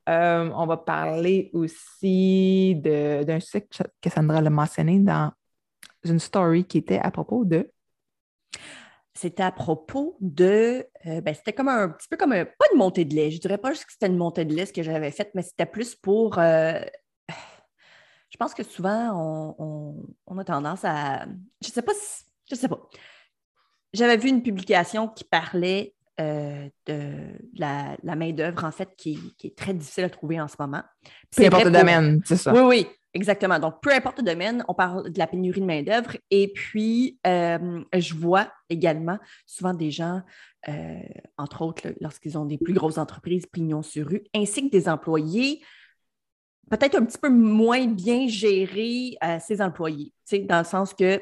Euh, 0.09 0.49
on 0.55 0.65
va 0.65 0.77
parler 0.77 1.51
aussi 1.53 2.75
d'un 2.75 3.39
sujet 3.39 3.67
que 4.01 4.09
Sandra 4.09 4.41
l'a 4.41 4.49
mentionné 4.49 4.97
dans 4.99 5.31
une 6.03 6.19
story 6.19 6.65
qui 6.65 6.79
était 6.79 6.99
à 6.99 7.11
propos 7.11 7.45
de. 7.45 7.69
C'était 9.13 9.43
à 9.43 9.51
propos 9.51 10.17
de. 10.21 10.87
ben, 11.05 11.35
c'était 11.35 11.53
comme 11.53 11.67
un, 11.67 11.89
petit 11.89 12.07
peu 12.09 12.17
comme 12.17 12.31
un. 12.31 12.45
Pas 12.45 12.65
une 12.73 12.79
montée 12.79 13.05
de 13.05 13.13
lait. 13.13 13.29
Je 13.29 13.39
dirais 13.39 13.59
pas 13.59 13.73
juste 13.73 13.85
que 13.85 13.91
c'était 13.91 14.07
une 14.07 14.17
montée 14.17 14.43
de 14.43 14.55
lait 14.55 14.65
ce 14.65 14.73
que 14.73 14.81
j'avais 14.81 15.11
faite, 15.11 15.29
mais 15.35 15.43
c'était 15.43 15.67
plus 15.67 15.93
pour 15.93 16.39
je 18.31 18.37
pense 18.37 18.53
que 18.53 18.63
souvent, 18.63 19.55
on, 20.25 20.37
a 20.37 20.43
tendance 20.43 20.85
à. 20.85 21.25
Je 21.61 21.67
ne 21.67 21.73
sais 21.73 21.81
pas 21.81 21.91
si. 21.93 22.23
Je 22.49 22.55
sais 22.55 22.69
pas. 22.69 22.79
J'avais 23.93 24.15
vu 24.15 24.29
une 24.29 24.41
publication 24.41 25.09
qui 25.09 25.25
parlait 25.25 25.93
euh, 26.19 26.69
de 26.85 27.11
la, 27.57 27.97
main-d'œuvre, 28.15 28.63
en 28.63 28.71
fait, 28.71 28.89
qui, 28.95 29.19
est 29.43 29.57
très 29.57 29.73
difficile 29.73 30.05
à 30.05 30.09
trouver 30.09 30.39
en 30.39 30.47
ce 30.47 30.55
moment. 30.57 30.81
Peu 31.35 31.45
importe 31.45 31.65
le 31.65 31.71
domaine, 31.71 32.21
c'est 32.23 32.37
ça. 32.37 32.53
Oui, 32.53 32.61
oui, 32.61 32.87
exactement. 33.13 33.59
Donc, 33.59 33.81
peu 33.81 33.93
importe 33.93 34.19
le 34.19 34.23
domaine, 34.23 34.63
on 34.69 34.73
parle 34.73 35.11
de 35.11 35.19
la 35.19 35.27
pénurie 35.27 35.59
de 35.59 35.65
main-d'œuvre. 35.65 36.15
Et 36.29 36.53
puis, 36.53 37.19
euh, 37.27 37.83
je 37.93 38.13
vois 38.13 38.49
également 38.69 39.19
souvent 39.45 39.73
des 39.73 39.91
gens, 39.91 40.21
euh, 40.69 40.99
entre 41.37 41.63
autres, 41.63 41.89
lorsqu'ils 41.99 42.37
ont 42.37 42.45
des 42.45 42.57
plus 42.57 42.73
grosses 42.73 42.97
entreprises, 42.97 43.45
pignon 43.45 43.81
sur 43.81 44.07
rue, 44.07 44.23
ainsi 44.33 44.69
que 44.69 44.71
des 44.71 44.87
employés 44.87 45.61
peut-être 46.69 46.95
un 46.95 47.05
petit 47.05 47.17
peu 47.17 47.29
moins 47.29 47.87
bien 47.87 48.27
gérer 48.27 49.17
euh, 49.23 49.37
ses 49.39 49.61
employés, 49.61 50.13
dans 50.31 50.59
le 50.59 50.65
sens 50.65 50.93
que 50.93 51.21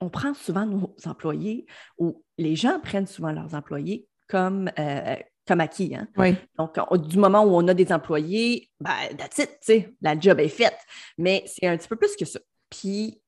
on 0.00 0.08
prend 0.08 0.34
souvent 0.34 0.66
nos 0.66 0.94
employés 1.06 1.66
ou 1.98 2.22
les 2.36 2.56
gens 2.56 2.80
prennent 2.80 3.06
souvent 3.06 3.32
leurs 3.32 3.54
employés 3.54 4.06
comme, 4.28 4.70
euh, 4.78 5.16
comme 5.46 5.60
acquis. 5.60 5.94
Hein. 5.94 6.08
Donc, 6.56 6.78
du 7.08 7.18
moment 7.18 7.44
où 7.44 7.54
on 7.54 7.66
a 7.68 7.74
des 7.74 7.92
employés, 7.92 8.70
ben, 8.80 8.92
that's 9.16 9.38
it, 9.38 9.94
la 10.00 10.18
job 10.18 10.40
est 10.40 10.48
faite. 10.48 10.78
Mais 11.16 11.44
c'est 11.46 11.66
un 11.66 11.76
petit 11.76 11.88
peu 11.88 11.96
plus 11.96 12.16
que 12.16 12.24
ça. 12.24 12.40
Puis, 12.70 13.20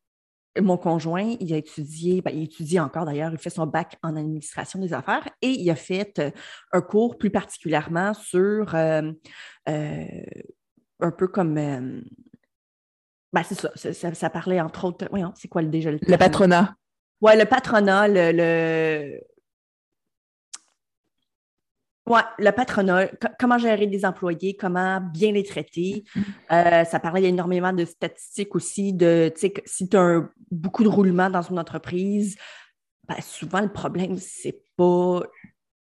mon 0.60 0.76
conjoint, 0.76 1.36
il 1.40 1.52
a 1.54 1.56
étudié, 1.56 2.20
ben, 2.22 2.32
il 2.34 2.44
étudie 2.44 2.80
encore 2.80 3.04
d'ailleurs, 3.04 3.32
il 3.32 3.38
fait 3.38 3.50
son 3.50 3.66
bac 3.66 3.96
en 4.02 4.16
administration 4.16 4.80
des 4.80 4.92
affaires 4.92 5.26
et 5.42 5.50
il 5.50 5.70
a 5.70 5.76
fait 5.76 6.18
euh, 6.18 6.30
un 6.72 6.80
cours 6.80 7.18
plus 7.18 7.30
particulièrement 7.30 8.14
sur 8.14 8.74
un 11.00 11.10
peu 11.10 11.28
comme. 11.28 11.58
Euh, 11.58 12.00
ben, 13.32 13.42
c'est 13.44 13.54
ça, 13.54 14.14
ça, 14.14 14.30
parlait 14.30 14.60
entre 14.60 14.84
autres. 14.84 15.06
Voyons, 15.10 15.32
c'est 15.36 15.48
quoi 15.48 15.62
le, 15.62 15.68
déjà 15.68 15.90
le, 15.90 15.98
le 16.00 16.16
patronat? 16.16 16.74
Oui, 17.20 17.32
le 17.36 17.44
patronat, 17.44 18.08
le. 18.08 18.32
le... 18.32 19.20
Oui, 22.06 22.20
le 22.38 22.50
patronat, 22.50 23.08
comment 23.38 23.58
gérer 23.58 23.86
des 23.86 24.04
employés, 24.04 24.56
comment 24.56 25.00
bien 25.00 25.30
les 25.30 25.44
traiter. 25.44 26.02
Mm-hmm. 26.16 26.22
Euh, 26.50 26.84
ça 26.84 26.98
parlait 26.98 27.22
énormément 27.22 27.72
de 27.72 27.84
statistiques 27.84 28.56
aussi, 28.56 28.92
de 28.92 29.32
si 29.64 29.88
tu 29.88 29.96
as 29.96 30.28
beaucoup 30.50 30.82
de 30.82 30.88
roulement 30.88 31.30
dans 31.30 31.42
une 31.42 31.58
entreprise, 31.58 32.36
ben, 33.06 33.20
souvent 33.20 33.60
le 33.60 33.72
problème, 33.72 34.16
c'est 34.16 34.62
pas 34.76 35.22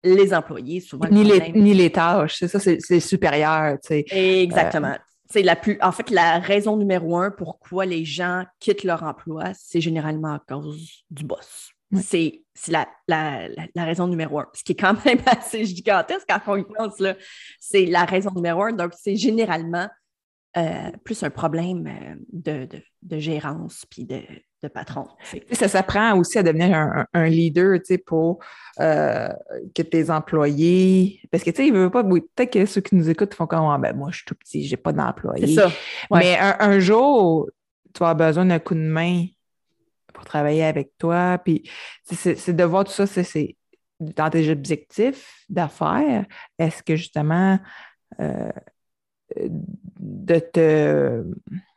les 0.02 0.34
employés, 0.34 0.80
souvent. 0.80 1.08
Ni, 1.10 1.24
les, 1.24 1.52
ni 1.52 1.74
les 1.74 1.90
tâches, 1.90 2.38
c'est 2.38 2.48
ça, 2.48 2.58
c'est 2.58 3.00
supérieur. 3.00 3.76
Exactement. 3.90 4.96
C'est 5.30 5.42
la 5.42 5.56
plus, 5.56 5.78
en 5.80 5.92
fait, 5.92 6.10
la 6.10 6.38
raison 6.40 6.76
numéro 6.76 7.16
un 7.16 7.30
pourquoi 7.30 7.86
les 7.86 8.04
gens 8.04 8.44
quittent 8.58 8.84
leur 8.84 9.02
emploi, 9.04 9.52
c'est 9.54 9.80
généralement 9.80 10.34
à 10.34 10.40
cause 10.40 11.04
du 11.10 11.24
boss. 11.24 11.70
C'est 12.02 12.42
la, 12.68 12.88
la, 13.08 13.48
la, 13.74 13.84
raison 13.84 14.06
numéro 14.06 14.38
un. 14.38 14.46
Ce 14.52 14.62
qui 14.62 14.72
est 14.72 14.76
quand 14.76 14.94
même 15.04 15.20
assez 15.26 15.64
gigantesque 15.64 16.26
quand 16.28 16.40
on 16.46 16.56
y 16.56 16.64
pense. 16.64 17.02
C'est 17.58 17.86
la 17.86 18.04
raison 18.04 18.30
numéro 18.34 18.62
un. 18.62 18.72
Donc, 18.72 18.92
c'est 18.96 19.16
généralement 19.16 19.88
euh, 20.56 20.90
plus 21.04 21.22
un 21.22 21.30
problème 21.30 21.86
euh, 21.86 22.14
de, 22.32 22.66
de, 22.66 22.82
de 23.02 23.18
gérance 23.18 23.86
puis 23.88 24.04
de, 24.04 24.20
de 24.62 24.68
patron. 24.68 25.06
Ça 25.52 25.68
s'apprend 25.68 26.16
aussi 26.18 26.38
à 26.38 26.42
devenir 26.42 27.06
un, 27.12 27.26
leader 27.28 27.78
pour 28.06 28.40
euh, 28.78 29.28
que 29.74 29.82
tes 29.82 30.10
employés. 30.10 31.20
Parce 31.30 31.42
que 31.42 31.50
tu 31.50 31.56
sais, 31.56 31.66
il 31.68 31.72
veut 31.72 31.90
pas. 31.90 32.04
peut-être 32.04 32.52
que 32.52 32.66
ceux 32.66 32.80
qui 32.80 32.94
nous 32.94 33.08
écoutent 33.08 33.34
font 33.34 33.46
comme 33.46 33.66
ah, 33.70 33.78
ben, 33.78 33.96
moi, 33.96 34.08
je 34.10 34.16
suis 34.16 34.26
tout 34.26 34.34
petit, 34.34 34.66
j'ai 34.66 34.76
pas. 34.76 34.92
C'est 35.38 35.46
ça. 35.54 35.70
Mais 36.10 36.38
un, 36.38 36.78
jour, 36.78 37.48
tu 37.94 38.00
vas 38.00 38.10
avoir 38.10 38.28
besoin 38.28 38.44
d'un 38.44 38.58
coup 38.58 38.74
de 38.74 38.80
main 38.80 39.26
pour 40.12 40.24
travailler 40.24 40.64
avec 40.64 40.92
toi. 40.98 41.38
Puis 41.42 41.68
c'est 42.04 42.52
de 42.54 42.64
voir 42.64 42.84
tout 42.84 42.92
ça, 42.92 43.06
c'est 43.06 43.56
dans 44.00 44.30
tes 44.30 44.50
objectifs 44.50 45.44
d'affaires. 45.48 46.26
Est-ce 46.58 46.82
que 46.82 46.96
justement 46.96 47.58
euh, 48.20 48.50
de 49.98 50.38
te, 50.38 51.24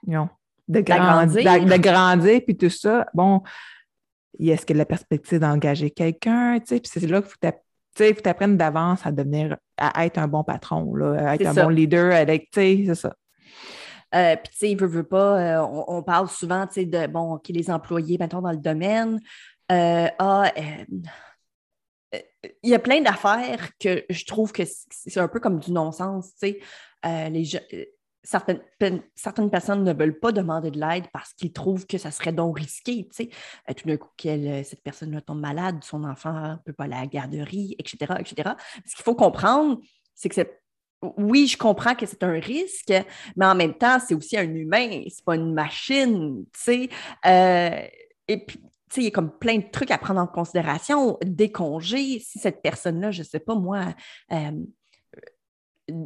non, 0.07 0.29
de 0.73 0.81
grandir, 0.81 1.65
de, 1.65 1.77
grandir, 1.77 2.41
puis 2.45 2.57
tout 2.57 2.69
ça. 2.69 3.05
Bon, 3.13 3.41
est-ce 4.39 4.65
que 4.65 4.73
la 4.73 4.85
perspective 4.85 5.39
d'engager 5.39 5.91
quelqu'un, 5.91 6.59
tu 6.59 6.75
sais, 6.75 6.79
puis 6.79 6.91
c'est 6.93 7.07
là 7.07 7.21
qu'il 7.21 8.15
faut 8.15 8.21
t'apprendre 8.21 8.57
d'avance 8.57 9.05
à 9.05 9.11
devenir, 9.11 9.57
à 9.77 10.05
être 10.05 10.17
un 10.17 10.27
bon 10.27 10.43
patron, 10.43 10.95
là, 10.95 11.29
à 11.29 11.35
être 11.35 11.45
un 11.45 11.53
bon 11.53 11.69
leader, 11.69 12.13
avec, 12.13 12.49
tu 12.51 12.59
sais, 12.59 12.83
c'est 12.87 12.95
ça. 12.95 13.15
Euh, 14.15 14.35
puis, 14.35 14.51
tu 14.51 14.57
sais, 14.57 14.71
il 14.71 14.77
veut, 14.79 14.87
veut 14.87 15.03
pas, 15.03 15.59
euh, 15.59 15.83
on, 15.87 16.03
parle 16.03 16.29
souvent, 16.29 16.67
tu 16.67 16.73
sais, 16.73 16.85
de, 16.85 17.07
bon, 17.07 17.37
qui 17.37 17.51
les 17.53 17.71
employés, 17.71 18.17
mettons, 18.19 18.41
dans 18.41 18.51
le 18.51 18.57
domaine. 18.57 19.19
Euh, 19.71 20.07
ah, 20.19 20.51
il 22.61 22.69
y 22.69 22.75
a 22.75 22.79
plein 22.79 23.01
d'affaires 23.01 23.69
que 23.79 24.03
je 24.09 24.25
trouve 24.25 24.51
que 24.51 24.63
c'est 24.65 25.19
un 25.19 25.27
peu 25.27 25.39
comme 25.39 25.59
du 25.59 25.71
non-sens, 25.71 26.31
tu 26.39 26.59
sais. 27.03 27.29
les 27.29 27.43
certaines, 28.23 28.61
personnes 29.49 29.83
ne 29.83 29.93
veulent 29.93 30.19
pas 30.19 30.31
demander 30.31 30.71
de 30.71 30.79
l'aide 30.79 31.05
parce 31.11 31.33
qu'ils 31.33 31.53
trouvent 31.53 31.85
que 31.85 31.97
ça 31.97 32.11
serait 32.11 32.31
donc 32.31 32.59
risqué. 32.59 33.07
Tu 33.09 33.29
sais. 33.67 33.73
tout 33.75 33.87
d'un 33.87 33.97
coup, 33.97 34.09
cette 34.17 34.81
personne-là 34.81 35.21
tombe 35.21 35.39
malade, 35.39 35.83
son 35.83 36.03
enfant 36.03 36.53
ne 36.53 36.55
peut 36.65 36.73
pas 36.73 36.85
aller 36.85 36.95
à 36.95 37.01
la 37.01 37.07
garderie, 37.07 37.75
etc., 37.79 38.13
etc. 38.19 38.51
Ce 38.85 38.95
qu'il 38.95 39.03
faut 39.03 39.15
comprendre, 39.15 39.79
c'est 40.15 40.29
que 40.29 40.41
oui, 41.17 41.47
je 41.47 41.57
comprends 41.57 41.95
que 41.95 42.05
c'est 42.05 42.23
un 42.23 42.39
risque, 42.39 42.93
mais 43.35 43.45
en 43.45 43.55
même 43.55 43.73
temps, 43.73 43.99
c'est 43.99 44.15
aussi 44.15 44.37
un 44.37 44.49
humain, 44.49 45.03
c'est 45.09 45.25
pas 45.25 45.35
une 45.35 45.53
machine, 45.53 46.45
tu 46.53 46.59
sais. 46.59 46.89
Euh, 47.25 47.85
et 48.27 48.45
puis, 48.45 48.57
tu 48.57 48.65
sais, 48.89 49.01
il 49.01 49.03
y 49.05 49.07
a 49.07 49.11
comme 49.11 49.37
plein 49.37 49.57
de 49.57 49.69
trucs 49.69 49.91
à 49.91 49.97
prendre 49.97 50.21
en 50.21 50.27
considération. 50.27 51.17
Des 51.25 51.51
congés, 51.51 52.19
si 52.19 52.39
cette 52.39 52.61
personne-là, 52.61 53.11
je 53.11 53.23
sais 53.23 53.39
pas, 53.39 53.55
moi, 53.55 53.93
euh, 54.31 54.51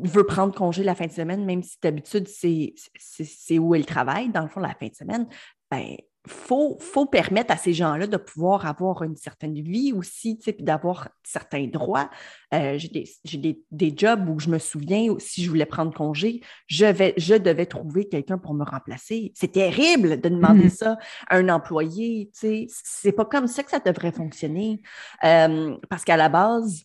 veut 0.03 0.25
prendre 0.25 0.53
congé 0.53 0.83
la 0.83 0.95
fin 0.95 1.07
de 1.07 1.11
semaine, 1.11 1.45
même 1.45 1.63
si 1.63 1.77
d'habitude, 1.81 2.27
c'est 2.27 3.59
où 3.59 3.75
elle 3.75 3.85
travaille, 3.85 4.29
dans 4.29 4.41
le 4.41 4.49
fond, 4.49 4.59
la 4.59 4.75
fin 4.75 4.87
de 4.87 4.95
semaine, 4.95 5.27
ben, 5.69 5.97
faut, 6.27 6.77
faut 6.79 7.05
permettre 7.05 7.53
à 7.53 7.57
ces 7.57 7.73
gens-là 7.73 8.05
de 8.05 8.17
pouvoir 8.17 8.65
avoir 8.65 9.03
une 9.03 9.15
certaine 9.15 9.53
vie 9.53 9.93
aussi, 9.93 10.37
puis 10.37 10.55
d'avoir 10.59 11.09
certains 11.23 11.67
droits. 11.67 12.09
Euh, 12.53 12.77
j'ai 12.77 13.37
des, 13.37 13.63
des, 13.71 13.93
jobs 13.95 14.27
où 14.29 14.39
je 14.39 14.49
me 14.49 14.59
souviens, 14.59 15.15
si 15.19 15.43
je 15.43 15.49
voulais 15.49 15.65
prendre 15.65 15.93
congé, 15.93 16.41
je, 16.67 16.85
vais, 16.85 17.13
je 17.17 17.35
devais 17.35 17.65
trouver 17.65 18.07
quelqu'un 18.07 18.37
pour 18.37 18.53
me 18.53 18.63
remplacer. 18.63 19.31
C'est 19.35 19.53
terrible 19.53 20.19
de 20.19 20.29
demander 20.29 20.67
mm-hmm. 20.67 20.77
ça 20.77 20.97
à 21.29 21.37
un 21.37 21.49
employé. 21.49 22.29
C'est 22.33 23.11
pas 23.11 23.25
comme 23.25 23.47
ça 23.47 23.63
que 23.63 23.71
ça 23.71 23.79
devrait 23.79 24.11
fonctionner. 24.11 24.81
Euh, 25.23 25.77
parce 25.89 26.03
qu'à 26.03 26.17
la 26.17 26.29
base, 26.29 26.83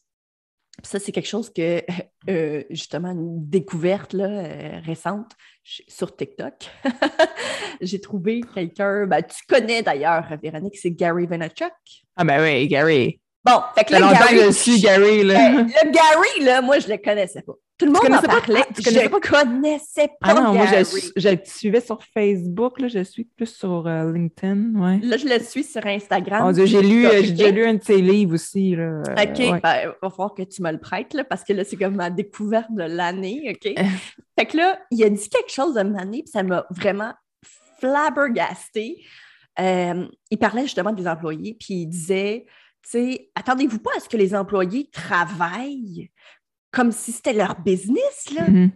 ça, 0.82 0.98
c'est 0.98 1.12
quelque 1.12 1.28
chose 1.28 1.50
que, 1.52 1.82
euh, 2.30 2.62
justement, 2.70 3.10
une 3.10 3.48
découverte 3.48 4.12
là, 4.12 4.26
euh, 4.26 4.80
récente 4.84 5.32
sur 5.62 6.16
TikTok. 6.16 6.54
J'ai 7.80 8.00
trouvé 8.00 8.40
quelqu'un, 8.54 9.06
ben, 9.06 9.22
tu 9.22 9.44
connais 9.48 9.82
d'ailleurs, 9.82 10.26
Véronique, 10.42 10.76
c'est 10.76 10.90
Gary 10.90 11.26
Vaynerchuk. 11.26 11.72
Ah 12.16 12.24
ben 12.24 12.42
oui, 12.42 12.66
Gary. 12.68 13.20
Bon, 13.44 13.60
fait 13.74 13.84
que 13.84 13.92
là, 13.92 14.12
Gary, 14.12 14.38
je 14.46 14.50
suis 14.50 14.80
Gary, 14.80 15.24
là. 15.24 15.58
Euh, 15.58 15.62
le 15.64 15.90
Gary, 15.90 16.44
là, 16.44 16.62
moi, 16.62 16.78
je 16.78 16.88
le 16.88 16.96
connaissais 16.96 17.42
pas. 17.42 17.54
Tout 17.82 17.86
le 17.86 17.92
monde 17.92 18.14
en 18.14 18.22
parlait. 18.22 18.64
je 18.78 18.90
ne 18.90 19.08
connaissais 19.18 20.08
pas 20.20 20.28
ah 20.28 20.34
non, 20.34 20.54
Moi, 20.54 20.66
je, 21.16 21.28
le 21.28 21.38
suivais 21.44 21.80
sur 21.80 21.98
Facebook. 22.14 22.78
Là, 22.80 22.86
je 22.86 23.02
suis 23.02 23.24
plus 23.24 23.46
sur 23.46 23.86
euh, 23.86 24.12
LinkedIn. 24.12 24.74
Ouais. 24.76 25.00
Là, 25.02 25.16
je 25.16 25.26
le 25.26 25.40
suis 25.40 25.64
sur 25.64 25.84
Instagram. 25.84 26.54
j'ai 26.54 26.80
lu, 26.80 27.06
euh, 27.06 27.22
j'ai 27.22 27.50
lu 27.50 27.64
un 27.64 27.74
de 27.74 27.82
ses 27.82 28.00
livres 28.00 28.34
aussi. 28.34 28.76
Là. 28.76 29.02
OK. 29.08 29.38
il 29.38 29.60
ben, 29.60 29.92
va 30.00 30.10
falloir 30.10 30.34
que 30.34 30.42
tu 30.42 30.62
me 30.62 30.70
le 30.70 30.78
prêtes 30.78 31.12
là, 31.14 31.24
parce 31.24 31.42
que 31.42 31.52
là, 31.52 31.64
c'est 31.64 31.76
comme 31.76 31.96
ma 31.96 32.10
découverte 32.10 32.72
de 32.72 32.84
l'année. 32.84 33.42
OK? 33.50 33.74
fait 34.38 34.46
que 34.46 34.56
là, 34.56 34.78
il 34.92 35.02
a 35.02 35.10
dit 35.10 35.28
quelque 35.28 35.52
chose 35.52 35.74
de 35.74 35.80
année, 35.80 36.22
puis 36.22 36.30
ça 36.30 36.44
m'a 36.44 36.64
vraiment 36.70 37.12
flabbergasté. 37.80 39.02
Euh, 39.58 40.06
il 40.30 40.38
parlait 40.38 40.62
justement 40.62 40.92
des 40.92 41.08
employés, 41.08 41.56
puis 41.58 41.82
il 41.82 41.86
disait, 41.86 42.46
tu 42.82 42.90
sais, 42.90 43.30
attendez-vous 43.34 43.80
pas 43.80 43.90
à 43.96 44.00
ce 44.00 44.08
que 44.08 44.16
les 44.16 44.34
employés 44.34 44.88
travaillent 44.92 46.10
comme 46.72 46.90
si 46.90 47.12
c'était 47.12 47.32
leur 47.32 47.60
business, 47.60 48.30
là. 48.34 48.46
Mm-hmm. 48.48 48.70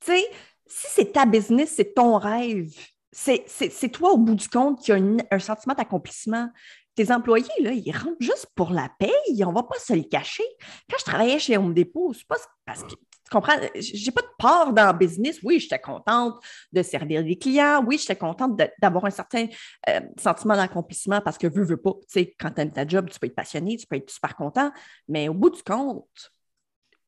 Tu 0.00 0.12
sais, 0.12 0.26
si 0.66 0.86
c'est 0.90 1.12
ta 1.12 1.24
business, 1.24 1.72
c'est 1.76 1.94
ton 1.94 2.18
rêve, 2.18 2.70
c'est 3.10 3.88
toi, 3.90 4.12
au 4.12 4.18
bout 4.18 4.34
du 4.34 4.48
compte, 4.48 4.80
qui 4.80 4.92
a 4.92 4.98
un 5.30 5.38
sentiment 5.38 5.74
d'accomplissement. 5.74 6.50
Tes 6.94 7.12
employés, 7.12 7.48
là, 7.60 7.72
ils 7.72 7.92
rentrent 7.92 8.16
juste 8.20 8.48
pour 8.54 8.70
la 8.70 8.90
paye, 8.98 9.44
on 9.44 9.50
ne 9.50 9.54
va 9.54 9.62
pas 9.62 9.78
se 9.78 9.92
le 9.92 10.02
cacher. 10.02 10.44
Quand 10.90 10.98
je 10.98 11.04
travaillais 11.04 11.38
chez 11.38 11.56
Home 11.56 11.72
Depot, 11.72 12.12
c'est 12.12 12.26
pas 12.26 12.36
parce 12.66 12.82
que 12.82 12.90
tu 13.28 13.30
comprends, 13.30 13.54
j'ai 13.74 14.10
pas 14.10 14.22
de 14.22 14.34
part 14.38 14.72
dans 14.72 14.90
le 14.90 14.98
business. 14.98 15.38
Oui, 15.42 15.60
j'étais 15.60 15.78
contente 15.78 16.42
de 16.72 16.82
servir 16.82 17.22
les 17.22 17.38
clients. 17.38 17.84
Oui, 17.86 17.98
j'étais 17.98 18.16
contente 18.16 18.58
d'avoir 18.80 19.04
un 19.04 19.10
certain 19.10 19.46
euh, 19.88 20.00
sentiment 20.18 20.56
d'accomplissement 20.56 21.20
parce 21.20 21.36
que 21.36 21.46
veux, 21.46 21.62
veux 21.62 21.76
pas. 21.76 21.92
Tu 22.00 22.06
sais, 22.08 22.36
quand 22.40 22.50
tu 22.50 22.62
aimes 22.62 22.72
ta 22.72 22.86
job, 22.86 23.08
tu 23.10 23.18
peux 23.18 23.26
être 23.26 23.34
passionné, 23.34 23.76
tu 23.76 23.86
peux 23.86 23.96
être 23.96 24.10
super 24.10 24.34
content. 24.34 24.72
Mais 25.08 25.28
au 25.28 25.34
bout 25.34 25.50
du 25.50 25.62
compte, 25.62 26.32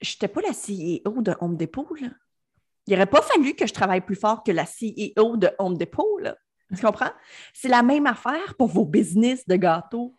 je 0.01 0.13
n'étais 0.13 0.29
pas 0.29 0.41
la 0.41 0.53
CEO 0.53 1.23
de 1.23 1.35
Home 1.41 1.57
Depot. 1.57 1.89
Là. 2.01 2.09
Il 2.87 2.93
n'aurait 2.93 3.07
pas 3.07 3.23
fallu 3.23 3.55
que 3.55 3.67
je 3.67 3.73
travaille 3.73 4.01
plus 4.01 4.17
fort 4.17 4.43
que 4.43 4.53
la 4.53 4.65
CEO 4.65 5.37
de 5.37 5.51
Home 5.59 5.77
Depot. 5.77 6.19
Là. 6.19 6.37
Tu 6.75 6.85
comprends? 6.85 7.11
C'est 7.53 7.69
la 7.69 7.83
même 7.83 8.07
affaire 8.07 8.55
pour 8.57 8.69
vos 8.69 8.85
business 8.85 9.47
de 9.47 9.57
gâteaux. 9.57 10.17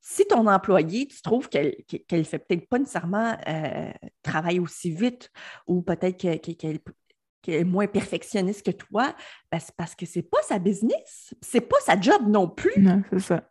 Si 0.00 0.24
ton 0.26 0.46
employé, 0.46 1.08
tu 1.08 1.20
trouves 1.22 1.48
qu'elle 1.48 1.74
ne 2.12 2.22
fait 2.22 2.38
peut-être 2.38 2.68
pas 2.68 2.78
nécessairement 2.78 3.36
euh, 3.46 3.90
travailler 4.22 4.60
aussi 4.60 4.90
vite 4.90 5.30
ou 5.66 5.82
peut-être 5.82 6.16
qu'elle 6.16 6.80
est 7.46 7.64
moins 7.64 7.86
perfectionniste 7.86 8.64
que 8.64 8.70
toi, 8.70 9.14
ben 9.50 9.58
c'est 9.58 9.74
parce 9.76 9.94
que 9.94 10.06
c'est 10.06 10.22
pas 10.22 10.40
sa 10.42 10.58
business, 10.58 11.34
c'est 11.40 11.60
pas 11.60 11.80
sa 11.80 12.00
job 12.00 12.22
non 12.28 12.48
plus. 12.48 12.80
Non, 12.80 13.02
c'est 13.10 13.18
ça. 13.18 13.48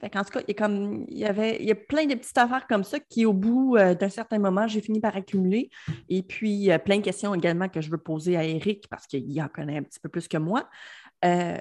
Fait 0.00 0.16
en 0.16 0.24
tout 0.24 0.30
cas, 0.30 0.40
il 0.48 1.18
y, 1.18 1.24
a 1.24 1.28
avait, 1.28 1.74
plein 1.74 2.06
de 2.06 2.14
petites 2.14 2.38
affaires 2.38 2.66
comme 2.66 2.84
ça 2.84 2.98
qui, 3.00 3.26
au 3.26 3.34
bout 3.34 3.76
euh, 3.76 3.94
d'un 3.94 4.08
certain 4.08 4.38
moment, 4.38 4.66
j'ai 4.66 4.80
fini 4.80 5.00
par 5.00 5.14
accumuler. 5.14 5.70
Et 6.08 6.22
puis, 6.22 6.70
plein 6.84 6.98
de 6.98 7.02
questions 7.02 7.34
également 7.34 7.68
que 7.68 7.80
je 7.80 7.90
veux 7.90 7.98
poser 7.98 8.36
à 8.36 8.44
Eric 8.44 8.86
parce 8.88 9.06
qu'il 9.06 9.40
en 9.42 9.48
connaît 9.48 9.78
un 9.78 9.82
petit 9.82 10.00
peu 10.00 10.08
plus 10.08 10.26
que 10.26 10.38
moi. 10.38 10.68
Euh, 11.24 11.58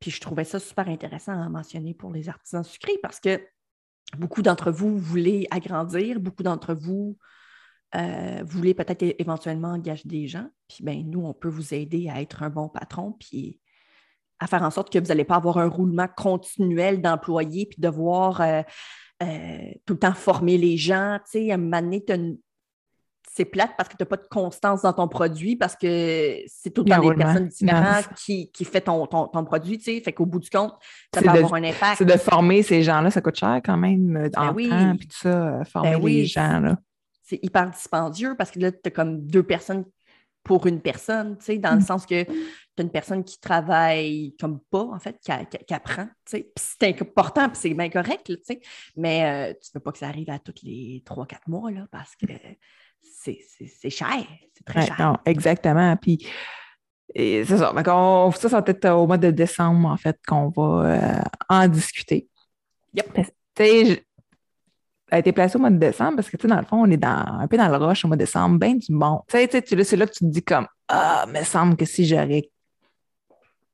puis, 0.00 0.10
je 0.10 0.20
trouvais 0.20 0.44
ça 0.44 0.58
super 0.58 0.88
intéressant 0.88 1.40
à 1.40 1.48
mentionner 1.48 1.94
pour 1.94 2.12
les 2.12 2.28
artisans 2.28 2.64
sucrés 2.64 2.98
parce 3.02 3.20
que 3.20 3.40
beaucoup 4.18 4.42
d'entre 4.42 4.70
vous 4.70 4.98
voulez 4.98 5.46
agrandir, 5.50 6.20
beaucoup 6.20 6.42
d'entre 6.42 6.74
vous 6.74 7.16
euh, 7.94 8.42
voulez 8.44 8.74
peut-être 8.74 9.02
éventuellement 9.18 9.68
engager 9.68 10.08
des 10.08 10.26
gens. 10.26 10.48
Puis, 10.68 10.82
ben, 10.82 11.08
nous, 11.08 11.24
on 11.24 11.32
peut 11.32 11.48
vous 11.48 11.72
aider 11.72 12.08
à 12.08 12.20
être 12.20 12.42
un 12.42 12.50
bon 12.50 12.68
patron. 12.68 13.12
Puis, 13.12 13.60
à 14.38 14.46
faire 14.46 14.62
en 14.62 14.70
sorte 14.70 14.92
que 14.92 14.98
vous 14.98 15.06
n'allez 15.06 15.24
pas 15.24 15.36
avoir 15.36 15.58
un 15.58 15.68
roulement 15.68 16.08
continuel 16.14 17.00
d'employés 17.00 17.66
puis 17.66 17.80
devoir 17.80 18.40
euh, 18.40 18.62
euh, 19.22 19.58
tout 19.86 19.94
le 19.94 19.98
temps 19.98 20.12
former 20.12 20.58
les 20.58 20.76
gens. 20.76 21.18
Tu 21.24 21.40
sais, 21.40 21.50
à 21.50 21.54
un 21.54 21.58
moment 21.58 21.80
donné, 21.80 22.04
c'est 23.36 23.44
plate 23.44 23.72
parce 23.76 23.88
que 23.88 23.96
tu 23.96 24.02
n'as 24.02 24.06
pas 24.06 24.16
de 24.16 24.26
constance 24.28 24.82
dans 24.82 24.92
ton 24.92 25.08
produit 25.08 25.56
parce 25.56 25.76
que 25.76 26.38
c'est 26.46 26.70
tout 26.70 26.84
le 26.84 26.90
temps 26.90 27.08
des 27.08 27.14
personnes 27.14 27.48
différentes 27.48 28.08
qui, 28.14 28.50
qui 28.50 28.64
fait 28.64 28.80
ton, 28.82 29.06
ton, 29.06 29.44
produit, 29.44 29.78
tu 29.78 29.84
sais. 29.84 30.00
Fait 30.00 30.12
qu'au 30.12 30.26
bout 30.26 30.38
du 30.38 30.50
compte, 30.50 30.74
ça 31.14 31.22
peut 31.22 31.28
avoir 31.28 31.54
un 31.54 31.64
impact. 31.64 31.98
C'est 31.98 32.04
de 32.04 32.16
former 32.16 32.62
ces 32.62 32.82
gens-là, 32.82 33.10
ça 33.10 33.20
coûte 33.20 33.36
cher 33.36 33.60
quand 33.64 33.76
même 33.76 34.16
euh, 34.16 34.30
en 34.36 34.52
ben 34.52 34.68
temps, 34.68 34.96
puis 34.96 35.08
tout 35.08 35.18
ça, 35.18 35.64
former 35.64 35.96
ben 35.96 36.06
les 36.06 36.26
gens, 36.26 36.60
là. 36.60 36.76
C'est 37.22 37.40
hyper 37.42 37.70
dispendieux 37.70 38.36
parce 38.38 38.52
que 38.52 38.60
là, 38.60 38.70
tu 38.70 38.78
as 38.84 38.90
comme 38.90 39.26
deux 39.26 39.42
personnes 39.42 39.84
pour 40.44 40.66
une 40.66 40.80
personne, 40.80 41.36
tu 41.38 41.46
sais, 41.46 41.58
dans 41.58 41.72
le 41.72 41.78
mm. 41.78 41.82
sens 41.82 42.06
que 42.06 42.24
tu 42.76 42.82
as 42.82 42.84
une 42.84 42.90
personne 42.90 43.24
qui 43.24 43.40
travaille 43.40 44.34
comme 44.38 44.60
pas, 44.70 44.82
en 44.82 44.98
fait, 44.98 45.18
qui, 45.20 45.32
apprend, 45.74 46.06
tu 46.24 46.38
sais. 46.38 46.52
c'est 46.56 46.84
important, 46.84 47.48
puis 47.48 47.58
c'est 47.60 47.74
bien 47.74 47.88
correct, 47.88 48.30
mais 48.96 49.24
euh, 49.24 49.54
tu 49.54 49.70
ne 49.74 49.78
veux 49.78 49.82
pas 49.82 49.92
que 49.92 49.98
ça 49.98 50.08
arrive 50.08 50.30
à 50.30 50.38
tous 50.38 50.62
les 50.62 51.02
trois, 51.04 51.26
quatre 51.26 51.48
mois, 51.48 51.70
là, 51.70 51.86
parce 51.90 52.14
que 52.16 52.26
c'est 53.02 53.90
cher, 53.90 54.26
c'est 54.54 54.64
très 54.64 54.86
cher. 54.86 54.96
Non, 54.98 55.16
exactement, 55.24 55.96
puis 55.96 56.26
c'est 57.14 57.44
ça. 57.44 57.56
ça, 57.56 58.48
ça 58.48 58.60
va 58.60 58.64
être 58.66 58.88
au 58.90 59.06
mois 59.06 59.18
de 59.18 59.30
décembre, 59.30 59.88
en 59.88 59.96
fait, 59.96 60.18
qu'on 60.26 60.48
va 60.48 60.62
euh, 60.62 61.22
en 61.48 61.68
discuter. 61.68 62.28
Yep. 62.94 63.12
Tu 63.14 63.64
sais, 63.64 64.06
a 65.10 65.18
été 65.20 65.32
placée 65.32 65.56
au 65.56 65.60
mois 65.60 65.70
de 65.70 65.78
décembre 65.78 66.16
parce 66.16 66.28
que, 66.28 66.36
tu 66.36 66.42
sais, 66.42 66.48
dans 66.48 66.58
le 66.58 66.66
fond, 66.66 66.82
on 66.82 66.90
est 66.90 66.96
dans, 66.96 67.24
un 67.26 67.46
peu 67.46 67.56
dans 67.56 67.68
le 67.68 67.76
rush 67.76 68.04
au 68.04 68.08
mois 68.08 68.16
de 68.16 68.22
décembre, 68.22 68.58
ben 68.58 68.76
du 68.76 68.86
bon. 68.90 69.22
Tu 69.28 69.36
sais, 69.36 69.64
c'est 69.84 69.96
là 69.96 70.06
que 70.06 70.12
tu 70.12 70.24
te 70.24 70.30
dis 70.30 70.42
comme, 70.42 70.66
ah, 70.88 71.26
me 71.28 71.42
semble 71.44 71.76
que 71.76 71.84
si 71.84 72.06
j'aurais 72.06 72.50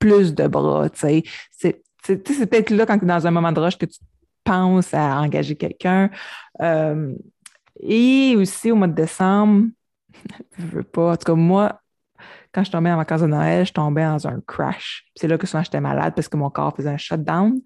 plus 0.03 0.35
de 0.35 0.49
bras, 0.49 0.91
tu 0.91 1.23
sais, 1.53 1.83
c'est 2.05 2.25
peut-être 2.25 2.71
là, 2.71 2.87
quand 2.87 2.99
tu 2.99 3.05
es 3.05 3.09
dans 3.09 3.25
un 3.25 3.31
moment 3.31 3.53
de 3.53 3.61
rush, 3.61 3.79
que 3.79 3.87
tu 3.87 4.01
penses 4.43 4.93
à 4.93 5.21
engager 5.21 5.55
quelqu'un. 5.55 6.11
Euh, 6.61 7.15
et 7.79 8.35
aussi, 8.37 8.73
au 8.73 8.75
mois 8.75 8.89
de 8.89 8.95
décembre, 8.95 9.69
je 10.59 10.67
veux 10.67 10.83
pas, 10.83 11.13
en 11.13 11.17
tout 11.17 11.25
cas, 11.25 11.35
moi, 11.35 11.81
quand 12.53 12.65
je 12.65 12.73
tombais 12.73 12.91
en 12.91 12.97
vacances 12.97 13.21
de 13.21 13.29
Noël, 13.29 13.65
je 13.65 13.73
tombais 13.73 14.05
dans 14.05 14.27
un 14.27 14.41
crash. 14.45 15.05
C'est 15.15 15.29
là 15.29 15.39
que 15.39 15.47
souvent 15.47 15.63
j'étais 15.63 15.81
malade 15.81 16.15
parce 16.15 16.29
que 16.29 16.37
mon 16.37 16.51
corps 16.51 16.75
faisait 16.77 16.91
un 16.91 16.99
shutdown. 16.99 17.61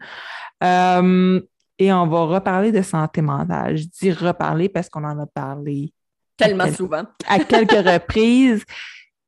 Euh, 0.62 1.40
et 1.78 1.92
on 1.92 2.06
va 2.06 2.24
reparler 2.24 2.70
de 2.70 2.82
santé 2.82 3.22
mentale. 3.22 3.76
Je 3.76 3.86
dis 3.86 4.12
reparler 4.12 4.68
parce 4.68 4.88
qu'on 4.88 5.04
en 5.04 5.18
a 5.18 5.26
parlé 5.26 5.92
tellement 6.36 6.70
souvent. 6.70 7.04
à 7.26 7.38
quelques 7.40 7.70
reprises. 7.92 8.64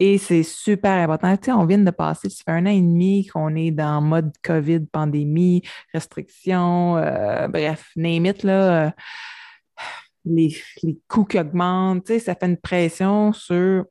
Et 0.00 0.18
c'est 0.18 0.44
super 0.44 0.92
important. 0.92 1.36
Tu 1.36 1.46
sais, 1.46 1.52
on 1.52 1.66
vient 1.66 1.78
de 1.78 1.90
passer, 1.90 2.30
ça 2.30 2.42
fait 2.44 2.52
un 2.52 2.66
an 2.66 2.70
et 2.70 2.80
demi 2.80 3.26
qu'on 3.26 3.54
est 3.56 3.72
dans 3.72 4.00
mode 4.00 4.32
COVID, 4.44 4.86
pandémie, 4.86 5.62
restrictions, 5.92 6.96
euh, 6.96 7.48
bref, 7.48 7.90
name 7.96 8.26
it, 8.26 8.44
là. 8.44 8.86
Euh, 8.86 8.90
les, 10.24 10.54
les, 10.82 10.98
coûts 11.08 11.24
qui 11.24 11.38
augmentent, 11.38 12.04
tu 12.04 12.12
sais, 12.12 12.18
ça 12.18 12.34
fait 12.34 12.46
une 12.46 12.58
pression 12.58 13.32
sur 13.32 13.86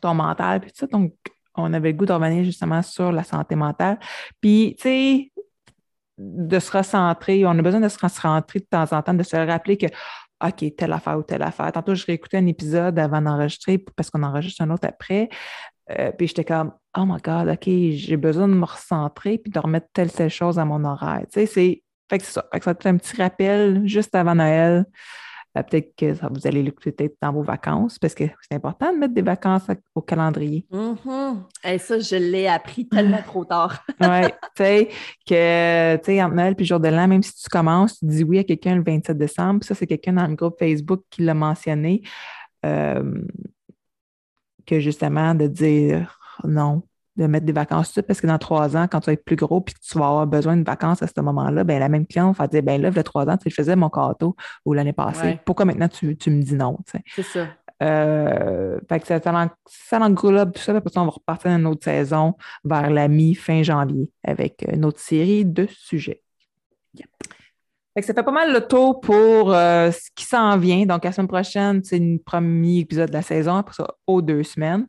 ton 0.00 0.14
mental, 0.14 0.60
puis 0.60 0.70
ça. 0.74 0.86
Donc, 0.86 1.14
on 1.54 1.72
avait 1.72 1.92
le 1.92 1.96
goût 1.96 2.06
de 2.06 2.12
revenir 2.12 2.44
justement 2.44 2.82
sur 2.82 3.12
la 3.12 3.24
santé 3.24 3.54
mentale. 3.54 3.98
Puis, 4.40 4.74
tu 4.78 4.82
sais, 4.82 5.32
de 6.18 6.58
se 6.58 6.70
recentrer, 6.70 7.44
on 7.46 7.50
a 7.50 7.62
besoin 7.62 7.80
de 7.80 7.88
se 7.88 7.98
recentrer 7.98 8.60
de 8.60 8.64
temps 8.64 8.92
en 8.92 9.02
temps, 9.02 9.14
de 9.14 9.22
se 9.22 9.36
rappeler 9.36 9.76
que, 9.76 9.86
OK, 10.42 10.64
telle 10.76 10.92
affaire 10.92 11.18
ou 11.18 11.22
telle 11.22 11.42
affaire. 11.42 11.70
Tantôt, 11.72 11.94
je 11.94 12.04
réécoutais 12.06 12.38
un 12.38 12.46
épisode 12.46 12.98
avant 12.98 13.22
d'enregistrer 13.22 13.78
parce 13.78 14.10
qu'on 14.10 14.22
enregistre 14.22 14.62
un 14.62 14.70
autre 14.70 14.86
après. 14.88 15.28
Euh, 15.90 16.12
puis 16.12 16.28
j'étais 16.28 16.44
comme, 16.44 16.72
oh 16.96 17.04
my 17.06 17.20
God, 17.22 17.48
OK, 17.48 17.64
j'ai 17.66 18.16
besoin 18.16 18.48
de 18.48 18.54
me 18.54 18.64
recentrer 18.64 19.38
puis 19.38 19.52
de 19.52 19.58
remettre 19.58 19.86
telle, 19.92 20.10
telle 20.10 20.30
chose 20.30 20.58
à 20.58 20.64
mon 20.64 20.84
horaire. 20.84 21.22
Tu 21.32 21.40
sais, 21.40 21.46
c'est. 21.46 21.82
Fait 22.10 22.18
que 22.18 22.24
c'est 22.24 22.32
ça. 22.32 22.44
Fait 22.52 22.58
que 22.58 22.64
ça 22.64 22.74
fait 22.74 22.88
un 22.88 22.96
petit 22.96 23.16
rappel 23.20 23.82
juste 23.86 24.14
avant 24.14 24.34
Noël 24.34 24.84
peut-être 25.62 25.94
que 25.96 26.12
vous 26.30 26.46
allez 26.46 26.62
l'écouter 26.62 27.14
dans 27.22 27.32
vos 27.32 27.42
vacances 27.42 27.98
parce 27.98 28.14
que 28.14 28.24
c'est 28.40 28.56
important 28.56 28.92
de 28.92 28.98
mettre 28.98 29.14
des 29.14 29.22
vacances 29.22 29.62
au 29.94 30.02
calendrier. 30.02 30.66
Mm-hmm. 30.72 31.36
Et 31.64 31.78
ça, 31.78 31.98
je 32.00 32.16
l'ai 32.16 32.48
appris 32.48 32.88
tellement 32.88 33.22
trop 33.26 33.44
tard. 33.44 33.84
oui, 34.00 34.26
tu 34.56 34.64
sais, 34.64 34.88
que, 35.26 35.96
tu 35.96 36.04
sais, 36.04 36.22
entre 36.22 36.34
Noël 36.34 36.56
puis 36.56 36.66
jour 36.66 36.80
de 36.80 36.88
l'an, 36.88 37.06
même 37.06 37.22
si 37.22 37.34
tu 37.34 37.48
commences, 37.48 37.98
tu 37.98 38.06
dis 38.06 38.24
oui 38.24 38.40
à 38.40 38.44
quelqu'un 38.44 38.74
le 38.74 38.82
27 38.82 39.16
décembre, 39.16 39.64
ça, 39.64 39.74
c'est 39.74 39.86
quelqu'un 39.86 40.14
dans 40.14 40.26
le 40.26 40.34
groupe 40.34 40.58
Facebook 40.58 41.02
qui 41.08 41.22
l'a 41.22 41.34
mentionné, 41.34 42.02
euh, 42.66 43.22
que 44.66 44.80
justement, 44.80 45.34
de 45.34 45.46
dire 45.46 46.18
non, 46.42 46.82
de 47.16 47.26
mettre 47.26 47.46
des 47.46 47.52
vacances 47.52 47.92
tout 47.92 48.02
parce 48.02 48.20
que 48.20 48.26
dans 48.26 48.38
trois 48.38 48.76
ans, 48.76 48.86
quand 48.90 49.00
tu 49.00 49.06
vas 49.06 49.12
être 49.12 49.24
plus 49.24 49.36
gros 49.36 49.60
puis 49.60 49.74
que 49.74 49.80
tu 49.80 49.98
vas 49.98 50.08
avoir 50.08 50.26
besoin 50.26 50.56
de 50.56 50.64
vacances 50.64 51.02
à 51.02 51.06
ce 51.06 51.20
moment-là, 51.20 51.64
ben 51.64 51.78
la 51.78 51.88
même 51.88 52.06
cliente 52.06 52.36
va 52.36 52.46
dire 52.46 52.62
ben 52.62 52.80
là, 52.80 52.88
il 52.88 52.96
y 52.96 52.98
a 52.98 53.02
trois 53.02 53.28
ans, 53.28 53.36
tu 53.36 53.50
je 53.50 53.54
faisais 53.54 53.76
mon 53.76 53.88
gâteau 53.88 54.36
ou 54.64 54.72
l'année 54.72 54.92
passée. 54.92 55.40
Pourquoi 55.44 55.64
maintenant 55.64 55.88
tu, 55.88 56.06
me 56.06 56.42
dis 56.42 56.54
non? 56.54 56.78
C'est 57.14 57.22
ça. 57.22 57.46
Euh, 57.82 58.78
fait 58.88 59.00
que 59.00 59.06
ça, 59.06 59.20
ça, 59.20 59.98
englobe 60.00 60.52
tout 60.52 60.62
ça. 60.62 60.72
Ça, 60.72 61.00
on 61.00 61.04
va 61.04 61.10
repartir 61.10 61.50
dans 61.50 61.58
une 61.58 61.66
autre 61.66 61.84
saison 61.84 62.34
vers 62.64 62.88
la 62.88 63.08
mi-fin 63.08 63.62
janvier 63.62 64.08
avec 64.22 64.64
une 64.70 64.84
autre 64.84 65.00
série 65.00 65.44
de 65.44 65.66
sujets 65.68 66.22
ça 68.02 68.12
fait 68.12 68.22
pas 68.24 68.32
mal 68.32 68.52
le 68.52 68.66
tour 68.66 69.00
pour 69.00 69.52
euh, 69.52 69.90
ce 69.92 70.10
qui 70.16 70.24
s'en 70.24 70.58
vient. 70.58 70.84
Donc, 70.84 71.04
la 71.04 71.12
semaine 71.12 71.28
prochaine, 71.28 71.84
c'est 71.84 72.00
le 72.00 72.18
premier 72.18 72.80
épisode 72.80 73.08
de 73.08 73.14
la 73.14 73.22
saison, 73.22 73.56
après 73.56 73.74
ça, 73.74 73.86
aux 74.06 74.20
deux 74.20 74.42
semaines. 74.42 74.86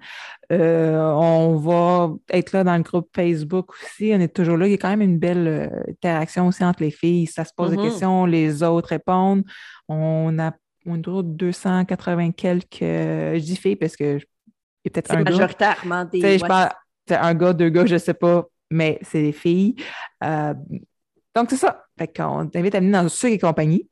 Euh, 0.52 1.00
on 1.14 1.56
va 1.56 2.16
être 2.32 2.52
là 2.54 2.64
dans 2.64 2.76
le 2.76 2.82
groupe 2.82 3.10
Facebook 3.16 3.74
aussi. 3.74 4.12
On 4.14 4.20
est 4.20 4.34
toujours 4.34 4.58
là. 4.58 4.68
Il 4.68 4.72
y 4.72 4.74
a 4.74 4.78
quand 4.78 4.90
même 4.90 5.04
une 5.04 5.20
belle 5.20 5.48
euh, 5.48 5.92
interaction 5.92 6.48
aussi 6.48 6.64
entre 6.64 6.82
les 6.82 6.90
filles. 6.90 7.28
Ça 7.28 7.46
se 7.46 7.52
pose 7.56 7.72
des 7.72 7.78
mm-hmm. 7.78 7.84
questions, 7.84 8.26
les 8.26 8.64
autres 8.64 8.90
répondent. 8.90 9.44
On 9.88 10.40
a, 10.40 10.52
on 10.88 10.98
280 10.98 12.32
quelques. 12.32 12.80
je 12.82 13.40
dis 13.40 13.56
filles 13.56 13.76
parce 13.76 13.96
que 13.96 14.18
il 14.18 14.90
y 14.90 15.00
a 15.00 15.02
peut-être 15.02 15.12
un 15.12 15.24
majoritairement 15.24 16.06
des. 16.06 16.40
Je 16.40 16.46
parle, 16.46 16.72
un 17.10 17.34
gars, 17.36 17.54
deux 17.54 17.70
gars, 17.70 17.86
je 17.86 17.98
sais 17.98 18.14
pas, 18.16 18.46
mais 18.72 19.00
c'est 19.04 19.22
des 19.22 19.32
filles. 19.32 19.76
Donc, 20.22 21.50
c'est 21.50 21.58
ça. 21.58 21.85
Fait 21.98 22.08
qu'on 22.08 22.48
t'invite 22.48 22.76
à 22.76 22.80
venir 22.80 23.04
dans 23.04 23.10
ce 23.10 23.28
et 23.28 23.38
compagnie. 23.38 23.90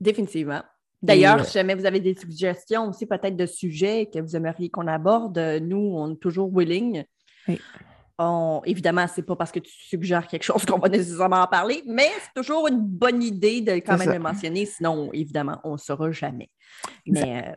Définitivement. 0.00 0.62
D'ailleurs, 1.02 1.40
euh, 1.40 1.44
si 1.44 1.54
jamais 1.54 1.74
vous 1.74 1.84
avez 1.84 2.00
des 2.00 2.14
suggestions 2.14 2.88
aussi, 2.88 3.06
peut-être 3.06 3.36
de 3.36 3.46
sujets 3.46 4.08
que 4.12 4.20
vous 4.20 4.36
aimeriez 4.36 4.70
qu'on 4.70 4.86
aborde, 4.86 5.38
nous, 5.60 5.94
on 5.96 6.12
est 6.12 6.20
toujours 6.20 6.50
willing. 6.56 7.04
Oui. 7.48 7.60
évidemment, 8.66 9.06
c'est 9.08 9.22
pas 9.22 9.34
parce 9.34 9.50
que 9.50 9.58
tu 9.58 9.72
suggères 9.72 10.28
quelque 10.28 10.44
chose 10.44 10.64
qu'on 10.64 10.78
va 10.78 10.88
nécessairement 10.88 11.42
en 11.42 11.48
parler, 11.48 11.82
mais 11.86 12.08
c'est 12.22 12.40
toujours 12.40 12.68
une 12.68 12.80
bonne 12.80 13.22
idée 13.22 13.60
de 13.60 13.72
quand 13.72 13.98
même 13.98 14.12
le 14.12 14.18
mentionner. 14.20 14.64
Sinon, 14.64 15.10
évidemment, 15.12 15.60
on 15.64 15.72
ne 15.72 15.78
saura 15.78 16.12
jamais. 16.12 16.50
Mais 17.04 17.44
euh, 17.48 17.52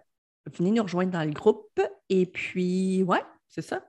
venez 0.58 0.72
nous 0.72 0.82
rejoindre 0.82 1.12
dans 1.12 1.24
le 1.24 1.32
groupe. 1.34 1.80
Et 2.10 2.26
puis, 2.26 3.04
ouais, 3.04 3.22
c'est 3.48 3.62
ça 3.62 3.84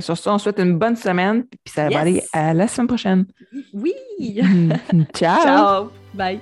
sur 0.00 0.16
ça, 0.16 0.34
on 0.34 0.38
souhaite 0.38 0.58
une 0.58 0.78
bonne 0.78 0.96
semaine, 0.96 1.44
puis 1.44 1.74
ça 1.74 1.88
va 1.88 2.00
aller 2.00 2.22
à 2.32 2.54
la 2.54 2.68
semaine 2.68 2.86
prochaine. 2.86 3.26
Oui! 3.72 3.94
Ciao! 5.14 5.42
Ciao! 5.42 5.90
Bye! 6.14 6.40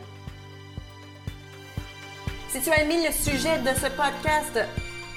Si 2.49 2.61
tu 2.61 2.71
as 2.71 2.83
aimé 2.83 2.97
le 3.07 3.13
sujet 3.13 3.59
de 3.59 3.69
ce 3.69 3.91
podcast, 3.91 4.67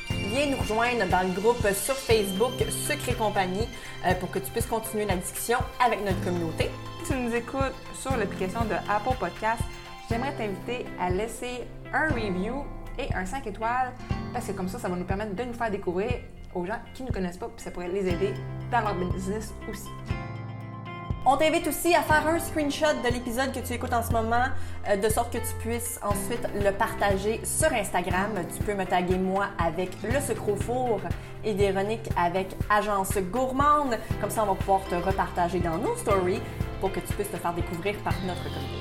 viens 0.10 0.48
nous 0.48 0.58
rejoindre 0.58 1.08
dans 1.10 1.28
le 1.28 1.34
groupe 1.40 1.66
sur 1.74 1.96
Facebook 1.96 2.52
Secret 2.88 3.14
Compagnie 3.14 3.68
euh, 4.06 4.14
pour 4.16 4.32
que 4.32 4.40
tu 4.40 4.52
puisses 4.52 4.66
continuer 4.66 5.06
la 5.06 5.16
discussion 5.16 5.58
avec 5.84 6.04
notre 6.04 6.22
communauté. 6.24 6.70
Si 7.04 7.14
tu 7.14 7.18
nous 7.18 7.34
écoutes 7.34 7.74
sur 8.00 8.16
l'application 8.18 8.62
de 8.66 8.76
Apple 8.90 9.18
Podcast, 9.20 9.62
j'aimerais 10.10 10.36
t'inviter 10.36 10.86
à 11.00 11.10
laisser 11.10 11.62
un 11.94 12.10
review 12.10 12.66
et 13.00 13.14
un 13.16 13.26
5 13.26 13.48
étoiles 13.48 13.94
parce 14.34 14.48
que 14.48 14.52
comme 14.52 14.68
ça, 14.68 14.78
ça 14.78 14.90
va 14.90 14.96
nous 14.96 15.06
permettre 15.06 15.34
de 15.36 15.44
nous 15.44 15.54
faire 15.54 15.72
découvrir 15.72 16.12
aux 16.54 16.66
gens 16.66 16.80
qui 16.94 17.04
ne 17.04 17.12
connaissent 17.12 17.38
pas, 17.38 17.48
puis 17.48 17.64
ça 17.64 17.72
pourrait 17.72 17.90
les 17.90 18.08
aider 18.08 18.34
dans 18.72 18.82
leur 18.82 18.96
business 18.96 19.54
aussi. 19.70 19.90
On 21.24 21.38
t'invite 21.38 21.68
aussi 21.68 21.94
à 21.94 22.02
faire 22.02 22.28
un 22.28 22.40
screenshot 22.40 23.00
de 23.04 23.14
l'épisode 23.14 23.54
que 23.54 23.60
tu 23.60 23.74
écoutes 23.74 23.94
en 23.94 24.02
ce 24.02 24.12
moment, 24.12 24.46
euh, 24.90 24.96
de 24.96 25.08
sorte 25.08 25.32
que 25.32 25.38
tu 25.38 25.54
puisses 25.60 26.00
ensuite 26.02 26.48
le 26.56 26.72
partager 26.72 27.42
sur 27.44 27.72
Instagram. 27.72 28.32
Tu 28.58 28.64
peux 28.64 28.74
me 28.74 28.86
taguer 28.86 29.20
moi 29.20 29.50
avec 29.64 29.92
le 30.02 30.20
sucre 30.20 30.50
au 30.50 30.56
four 30.56 31.00
et 31.44 31.54
Véronique 31.54 32.10
avec 32.18 32.48
Agence 32.72 33.16
Gourmande. 33.32 34.00
Comme 34.20 34.32
ça, 34.32 34.42
on 34.44 34.48
va 34.48 34.56
pouvoir 34.56 34.82
te 34.86 34.96
repartager 34.96 35.60
dans 35.60 35.78
nos 35.78 35.96
stories 35.96 36.42
pour 36.80 36.92
que 36.92 37.00
tu 37.00 37.14
puisses 37.14 37.30
te 37.30 37.38
faire 37.38 37.54
découvrir 37.54 37.96
par 38.00 38.14
notre 38.26 38.44
communauté. 38.46 38.81